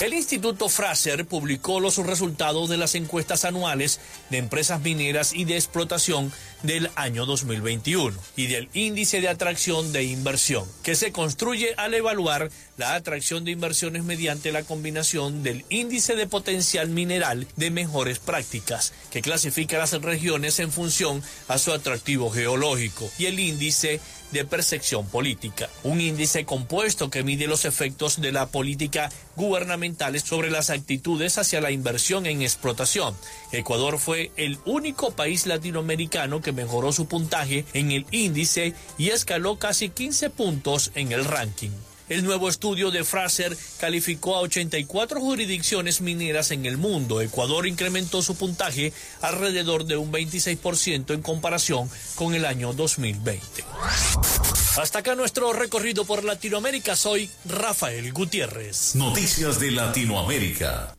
El 0.01 0.13
Instituto 0.13 0.69
Fraser 0.69 1.25
publicó 1.25 1.79
los 1.79 1.97
resultados 1.97 2.67
de 2.67 2.77
las 2.77 2.95
encuestas 2.95 3.45
anuales 3.45 3.99
de 4.29 4.39
empresas 4.39 4.81
mineras 4.81 5.33
y 5.33 5.45
de 5.45 5.55
explotación 5.55 6.33
del 6.63 6.89
año 6.95 7.25
2021 7.25 8.17
y 8.35 8.47
del 8.47 8.69
índice 8.73 9.21
de 9.21 9.29
atracción 9.29 9.93
de 9.93 10.03
inversión, 10.03 10.67
que 10.81 10.95
se 10.95 11.11
construye 11.11 11.75
al 11.77 11.93
evaluar 11.93 12.49
la 12.75 12.95
atracción 12.95 13.45
de 13.45 13.51
inversiones 13.51 14.03
mediante 14.03 14.51
la 14.51 14.63
combinación 14.63 15.43
del 15.43 15.63
índice 15.69 16.15
de 16.15 16.27
potencial 16.27 16.89
mineral 16.89 17.47
de 17.55 17.69
mejores 17.69 18.19
prácticas, 18.19 18.93
que 19.11 19.21
clasifica 19.21 19.77
las 19.77 19.93
regiones 20.01 20.59
en 20.59 20.71
función 20.71 21.21
a 21.47 21.57
su 21.57 21.71
atractivo 21.71 22.31
geológico, 22.31 23.09
y 23.19 23.27
el 23.27 23.39
índice 23.39 24.01
de 24.33 24.45
percepción 24.45 25.07
política, 25.07 25.69
un 25.83 26.01
índice 26.01 26.43
compuesto 26.43 27.09
que 27.09 27.23
mide 27.23 27.47
los 27.47 27.65
efectos 27.65 28.19
de 28.19 28.31
la 28.31 28.47
política 28.47 29.09
gubernamental 29.35 30.19
sobre 30.19 30.51
las 30.51 30.69
actitudes 30.69 31.37
hacia 31.37 31.61
la 31.61 31.71
inversión 31.71 32.25
en 32.25 32.41
explotación. 32.41 33.15
Ecuador 33.51 33.99
fue 33.99 34.31
el 34.35 34.57
único 34.65 35.11
país 35.11 35.45
latinoamericano 35.45 36.41
que 36.41 36.51
mejoró 36.51 36.91
su 36.91 37.05
puntaje 37.05 37.65
en 37.73 37.91
el 37.91 38.05
índice 38.11 38.73
y 38.97 39.09
escaló 39.09 39.57
casi 39.57 39.89
15 39.89 40.29
puntos 40.31 40.91
en 40.95 41.11
el 41.11 41.25
ranking. 41.25 41.71
El 42.09 42.23
nuevo 42.25 42.49
estudio 42.49 42.91
de 42.91 43.03
Fraser 43.03 43.57
calificó 43.79 44.35
a 44.35 44.41
84 44.41 45.21
jurisdicciones 45.21 46.01
mineras 46.01 46.51
en 46.51 46.65
el 46.65 46.77
mundo. 46.77 47.21
Ecuador 47.21 47.65
incrementó 47.65 48.21
su 48.21 48.35
puntaje 48.35 48.91
alrededor 49.21 49.85
de 49.85 49.95
un 49.95 50.11
26% 50.11 51.13
en 51.13 51.21
comparación 51.21 51.89
con 52.15 52.35
el 52.35 52.45
año 52.45 52.73
2020. 52.73 53.63
Hasta 54.77 54.99
acá 54.99 55.15
nuestro 55.15 55.53
recorrido 55.53 56.03
por 56.03 56.23
Latinoamérica. 56.23 56.95
Soy 56.95 57.29
Rafael 57.45 58.11
Gutiérrez. 58.11 58.95
Noticias 58.95 59.59
de 59.59 59.71
Latinoamérica. 59.71 60.95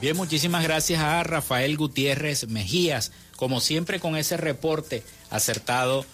Bien, 0.00 0.16
muchísimas 0.16 0.62
gracias 0.62 1.00
a 1.00 1.22
Rafael 1.24 1.76
Gutiérrez 1.76 2.46
Mejías, 2.46 3.10
como 3.36 3.60
siempre 3.60 3.98
con 3.98 4.16
ese 4.16 4.36
reporte 4.36 5.02
acertado 5.30 6.04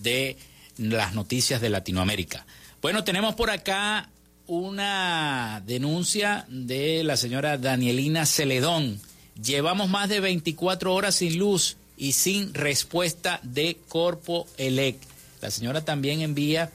de 0.00 0.36
las 0.76 1.14
noticias 1.14 1.60
de 1.60 1.70
Latinoamérica. 1.70 2.46
Bueno, 2.82 3.04
tenemos 3.04 3.34
por 3.34 3.50
acá 3.50 4.10
una 4.46 5.62
denuncia 5.66 6.44
de 6.48 7.02
la 7.04 7.16
señora 7.16 7.56
Danielina 7.56 8.26
Celedón. 8.26 9.00
Llevamos 9.42 9.88
más 9.88 10.08
de 10.08 10.20
24 10.20 10.92
horas 10.92 11.16
sin 11.16 11.38
luz 11.38 11.76
y 11.96 12.12
sin 12.12 12.52
respuesta 12.52 13.40
de 13.42 13.78
Corpo 13.88 14.46
Elec. 14.58 14.98
La 15.40 15.50
señora 15.50 15.84
también 15.84 16.20
envía 16.20 16.70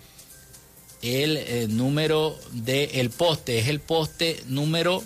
el 1.01 1.37
eh, 1.37 1.67
número 1.69 2.37
del 2.51 3.09
poste, 3.09 3.59
es 3.59 3.67
el 3.67 3.79
poste 3.79 4.43
número 4.47 5.01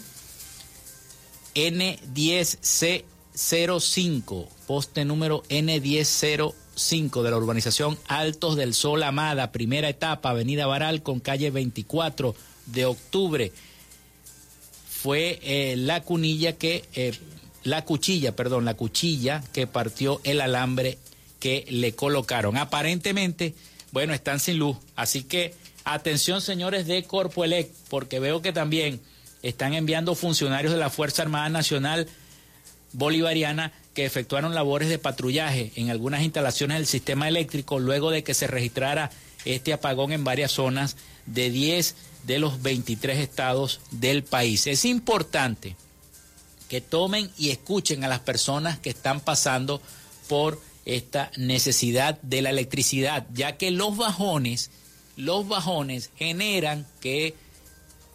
N10C05, 1.55 4.47
poste 4.65 5.05
número 5.05 5.43
N1005 5.49 6.55
de 6.75 7.29
la 7.29 7.37
urbanización 7.37 7.99
Altos 8.07 8.55
del 8.55 8.73
Sol 8.73 9.03
Amada, 9.03 9.51
primera 9.51 9.89
etapa, 9.89 10.31
Avenida 10.31 10.65
Baral 10.65 11.03
con 11.03 11.19
calle 11.19 11.51
24 11.51 12.35
de 12.65 12.85
octubre. 12.85 13.51
Fue 14.89 15.39
eh, 15.43 15.75
la 15.77 16.01
cunilla 16.01 16.53
que, 16.53 16.83
eh, 16.95 17.13
la 17.63 17.85
cuchilla, 17.85 18.35
perdón, 18.35 18.65
la 18.65 18.73
cuchilla 18.73 19.43
que 19.53 19.67
partió 19.67 20.19
el 20.23 20.41
alambre 20.41 20.97
que 21.39 21.65
le 21.69 21.93
colocaron. 21.93 22.57
Aparentemente, 22.57 23.53
bueno, 23.91 24.13
están 24.13 24.39
sin 24.39 24.57
luz. 24.57 24.77
Así 24.95 25.23
que 25.23 25.53
atención, 25.83 26.41
señores 26.41 26.87
de 26.87 27.03
Corpoelec, 27.03 27.71
porque 27.89 28.19
veo 28.19 28.41
que 28.41 28.51
también 28.51 28.99
están 29.43 29.73
enviando 29.73 30.15
funcionarios 30.15 30.73
de 30.73 30.79
la 30.79 30.89
Fuerza 30.89 31.21
Armada 31.21 31.49
Nacional 31.49 32.07
Bolivariana 32.93 33.73
que 33.93 34.05
efectuaron 34.05 34.55
labores 34.55 34.89
de 34.89 34.97
patrullaje 34.97 35.71
en 35.75 35.89
algunas 35.89 36.23
instalaciones 36.23 36.77
del 36.77 36.87
sistema 36.87 37.27
eléctrico 37.27 37.79
luego 37.79 38.11
de 38.11 38.23
que 38.23 38.33
se 38.33 38.47
registrara 38.47 39.11
este 39.45 39.73
apagón 39.73 40.11
en 40.11 40.23
varias 40.23 40.51
zonas 40.51 40.95
de 41.25 41.49
10 41.49 41.95
de 42.23 42.39
los 42.39 42.61
23 42.61 43.19
estados 43.19 43.81
del 43.91 44.23
país. 44.23 44.67
Es 44.67 44.85
importante 44.85 45.75
que 46.69 46.81
tomen 46.81 47.29
y 47.37 47.49
escuchen 47.49 48.03
a 48.03 48.07
las 48.07 48.21
personas 48.21 48.79
que 48.79 48.89
están 48.89 49.19
pasando 49.19 49.81
por 50.27 50.59
esta 50.85 51.31
necesidad 51.37 52.19
de 52.21 52.41
la 52.41 52.49
electricidad, 52.49 53.27
ya 53.33 53.57
que 53.57 53.71
los 53.71 53.95
bajones, 53.95 54.71
los 55.15 55.47
bajones 55.47 56.09
generan 56.17 56.87
que 56.99 57.35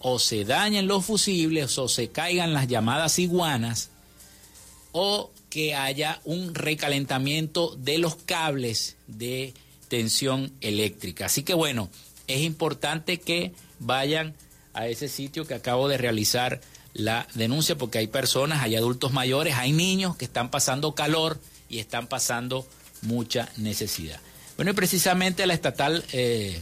o 0.01 0.19
se 0.19 0.45
dañen 0.45 0.87
los 0.87 1.05
fusibles 1.05 1.79
o 1.79 1.89
se 1.89 2.09
caigan 2.09 2.55
las 2.55 2.69
llamadas 2.69 3.19
iguanas 3.19 3.91
o 4.93 5.31
que 5.51 5.75
haya 5.75 6.21
un 6.25 6.55
recalentamiento 6.55 7.75
de 7.77 7.99
los 7.99 8.17
cables 8.17 8.97
de 9.07 9.55
tensión 9.89 10.53
eléctrica. 10.61 11.27
Así 11.27 11.43
que 11.43 11.55
bueno, 11.55 11.89
es 12.27 12.43
importante 12.43 13.19
que 13.19 13.53
vayan 13.79 14.35
a 14.75 14.87
ese 14.87 15.09
sitio 15.09 15.47
que 15.47 15.55
acabo 15.55 15.89
de 15.89 15.99
realizar 15.99 16.61
la 16.95 17.27
denuncia 17.35 17.77
porque 17.77 17.99
hay 17.99 18.07
personas, 18.07 18.63
hay 18.63 18.77
adultos 18.77 19.13
mayores, 19.13 19.55
hay 19.55 19.73
niños 19.73 20.17
que 20.17 20.25
están 20.25 20.51
pasando 20.51 20.95
calor 20.95 21.41
y 21.69 21.79
están 21.79 22.07
pasando 22.07 22.67
mucha 23.03 23.49
necesidad. 23.57 24.21
Bueno, 24.57 24.73
y 24.73 24.75
precisamente 24.75 25.47
la 25.47 25.55
estatal 25.55 26.05
eh, 26.13 26.61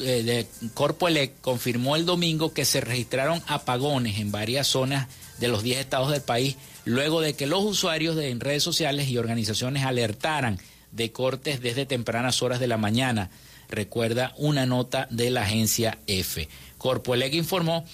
eh, 0.00 0.22
de 0.22 0.46
Corpoelec 0.74 1.40
confirmó 1.40 1.96
el 1.96 2.06
domingo 2.06 2.52
que 2.52 2.64
se 2.64 2.80
registraron 2.80 3.42
apagones 3.46 4.18
en 4.18 4.30
varias 4.30 4.66
zonas 4.66 5.08
de 5.38 5.48
los 5.48 5.62
10 5.62 5.78
estados 5.78 6.10
del 6.10 6.22
país, 6.22 6.56
luego 6.84 7.20
de 7.20 7.34
que 7.34 7.46
los 7.46 7.62
usuarios 7.64 8.16
de, 8.16 8.30
en 8.30 8.40
redes 8.40 8.62
sociales 8.62 9.08
y 9.08 9.18
organizaciones 9.18 9.84
alertaran 9.84 10.58
de 10.92 11.12
cortes 11.12 11.60
desde 11.60 11.86
tempranas 11.86 12.42
horas 12.42 12.60
de 12.60 12.66
la 12.66 12.76
mañana. 12.76 13.30
Recuerda 13.68 14.32
una 14.36 14.66
nota 14.66 15.06
de 15.10 15.30
la 15.30 15.42
agencia 15.42 15.98
F. 16.06 16.48
Corpoelec 16.78 17.34
informó 17.34 17.84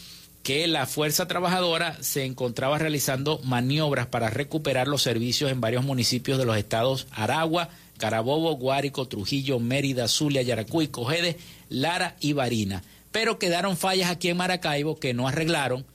que 0.45 0.67
la 0.67 0.87
fuerza 0.87 1.27
trabajadora 1.27 1.97
se 2.03 2.25
encontraba 2.25 2.79
realizando 2.79 3.41
maniobras 3.45 4.07
para 4.07 4.29
recuperar 4.29 4.89
los 4.89 5.03
servicios 5.03 5.51
en 5.51 5.61
varios 5.61 5.85
municipios 5.85 6.39
de 6.39 6.45
los 6.45 6.59
estados 6.59 7.07
Aragua, 7.11 7.71
Carabobo, 7.99 8.57
Guárico, 8.57 9.07
Trujillo, 9.07 9.59
Mérida, 9.59 10.09
Zulia, 10.09 10.43
Yaracuy, 10.43 10.89
Cojede, 10.89 11.39
Lara 11.69 12.17
y 12.21 12.33
Barina. 12.33 12.83
Pero 13.13 13.39
quedaron 13.39 13.77
fallas 13.77 14.11
aquí 14.11 14.29
en 14.29 14.37
Maracaibo 14.37 14.99
que 14.99 15.15
no 15.15 15.29
arreglaron 15.29 15.87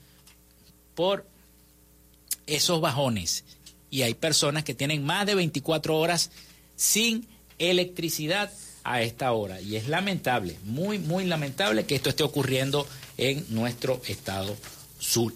por 0.96 1.28
esos 2.48 2.82
bajones. 2.82 3.44
Y 3.90 4.04
hay 4.04 4.14
personas 4.14 4.64
que 4.64 4.74
tienen 4.74 5.06
más 5.06 5.26
de 5.26 5.36
24 5.36 5.98
horas 5.98 6.32
sin 6.76 7.28
electricidad 7.58 8.52
a 8.84 9.02
esta 9.02 9.32
hora. 9.34 9.62
Y 9.62 9.76
es 9.76 9.88
lamentable, 9.88 10.58
muy, 10.64 11.00
muy 11.00 11.26
lamentable 11.26 11.86
que 11.86 11.96
esto 11.96 12.10
esté 12.10 12.24
ocurriendo 12.24 12.88
en 13.18 13.46
nuestro 13.50 14.02
estado 14.08 14.56
sur. 14.98 15.34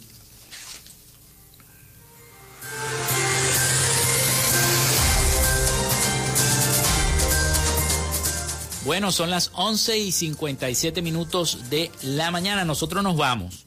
Bueno, 8.86 9.14
son 9.14 9.30
las 9.30 9.52
11 9.54 9.98
y 9.98 10.12
57 10.12 11.02
minutos 11.02 11.70
de 11.70 11.90
la 12.02 12.32
mañana. 12.32 12.66
Nosotros 12.66 13.02
nos 13.02 13.16
vamos. 13.16 13.66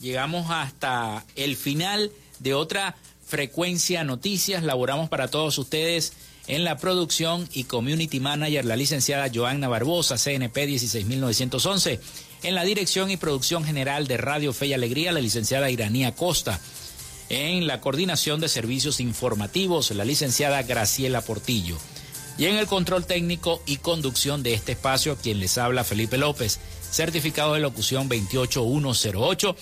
Llegamos 0.00 0.50
hasta 0.50 1.24
el 1.34 1.56
final 1.56 2.12
de 2.40 2.52
otra 2.52 2.94
frecuencia 3.24 4.04
noticias. 4.04 4.62
Laboramos 4.62 5.08
para 5.08 5.28
todos 5.28 5.56
ustedes 5.56 6.12
en 6.46 6.64
la 6.64 6.76
producción 6.76 7.48
y 7.54 7.64
community 7.64 8.20
manager 8.20 8.66
la 8.66 8.76
licenciada 8.76 9.30
Joanna 9.32 9.68
Barbosa, 9.68 10.16
CNP 10.18 10.66
16911. 10.66 11.98
En 12.42 12.54
la 12.54 12.64
dirección 12.64 13.10
y 13.10 13.16
producción 13.16 13.64
general 13.64 14.06
de 14.08 14.18
Radio 14.18 14.52
Fe 14.52 14.66
y 14.66 14.72
Alegría, 14.74 15.12
la 15.12 15.20
licenciada 15.20 15.70
Iranía 15.70 16.14
Costa. 16.14 16.60
En 17.30 17.66
la 17.66 17.80
coordinación 17.80 18.40
de 18.40 18.48
servicios 18.48 19.00
informativos, 19.00 19.90
la 19.92 20.04
licenciada 20.04 20.62
Graciela 20.64 21.22
Portillo. 21.22 21.78
Y 22.40 22.46
en 22.46 22.56
el 22.56 22.66
control 22.66 23.04
técnico 23.04 23.62
y 23.66 23.76
conducción 23.76 24.42
de 24.42 24.54
este 24.54 24.72
espacio, 24.72 25.18
quien 25.18 25.40
les 25.40 25.58
habla 25.58 25.84
Felipe 25.84 26.16
López. 26.16 26.58
certificado 26.90 27.52
de 27.52 27.60
locución 27.60 28.08
28108. 28.08 29.54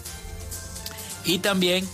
Y 1.26 1.40
también 1.40 1.88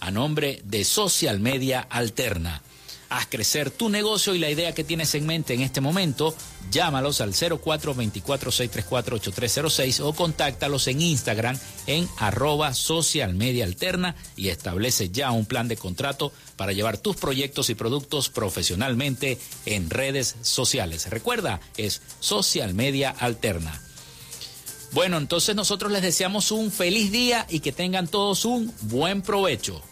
a 0.00 0.10
nombre 0.10 0.60
de 0.64 0.84
Social 0.84 1.38
Media 1.40 1.80
Alterna. 1.80 2.62
Haz 3.08 3.26
crecer 3.26 3.70
tu 3.70 3.88
negocio 3.88 4.34
y 4.34 4.38
la 4.38 4.50
idea 4.50 4.74
que 4.74 4.84
tienes 4.84 5.14
en 5.14 5.26
mente 5.26 5.54
en 5.54 5.60
este 5.60 5.80
momento, 5.80 6.34
llámalos 6.70 7.20
al 7.20 7.34
0424-634-8306 7.34 10.00
o 10.00 10.12
contáctalos 10.12 10.88
en 10.88 11.00
Instagram 11.00 11.56
en 11.86 12.08
arroba 12.18 12.74
social 12.74 13.36
y 14.36 14.48
establece 14.48 15.10
ya 15.10 15.30
un 15.30 15.46
plan 15.46 15.68
de 15.68 15.76
contrato 15.76 16.32
para 16.56 16.72
llevar 16.72 16.98
tus 16.98 17.16
proyectos 17.16 17.70
y 17.70 17.74
productos 17.74 18.28
profesionalmente 18.28 19.38
en 19.66 19.90
redes 19.90 20.36
sociales. 20.42 21.08
Recuerda, 21.10 21.60
es 21.76 22.02
social 22.20 22.74
media 22.74 23.10
alterna. 23.10 23.80
Bueno, 24.92 25.18
entonces 25.18 25.54
nosotros 25.54 25.92
les 25.92 26.02
deseamos 26.02 26.50
un 26.50 26.72
feliz 26.72 27.12
día 27.12 27.46
y 27.50 27.60
que 27.60 27.72
tengan 27.72 28.08
todos 28.08 28.44
un 28.44 28.72
buen 28.82 29.22
provecho. 29.22 29.82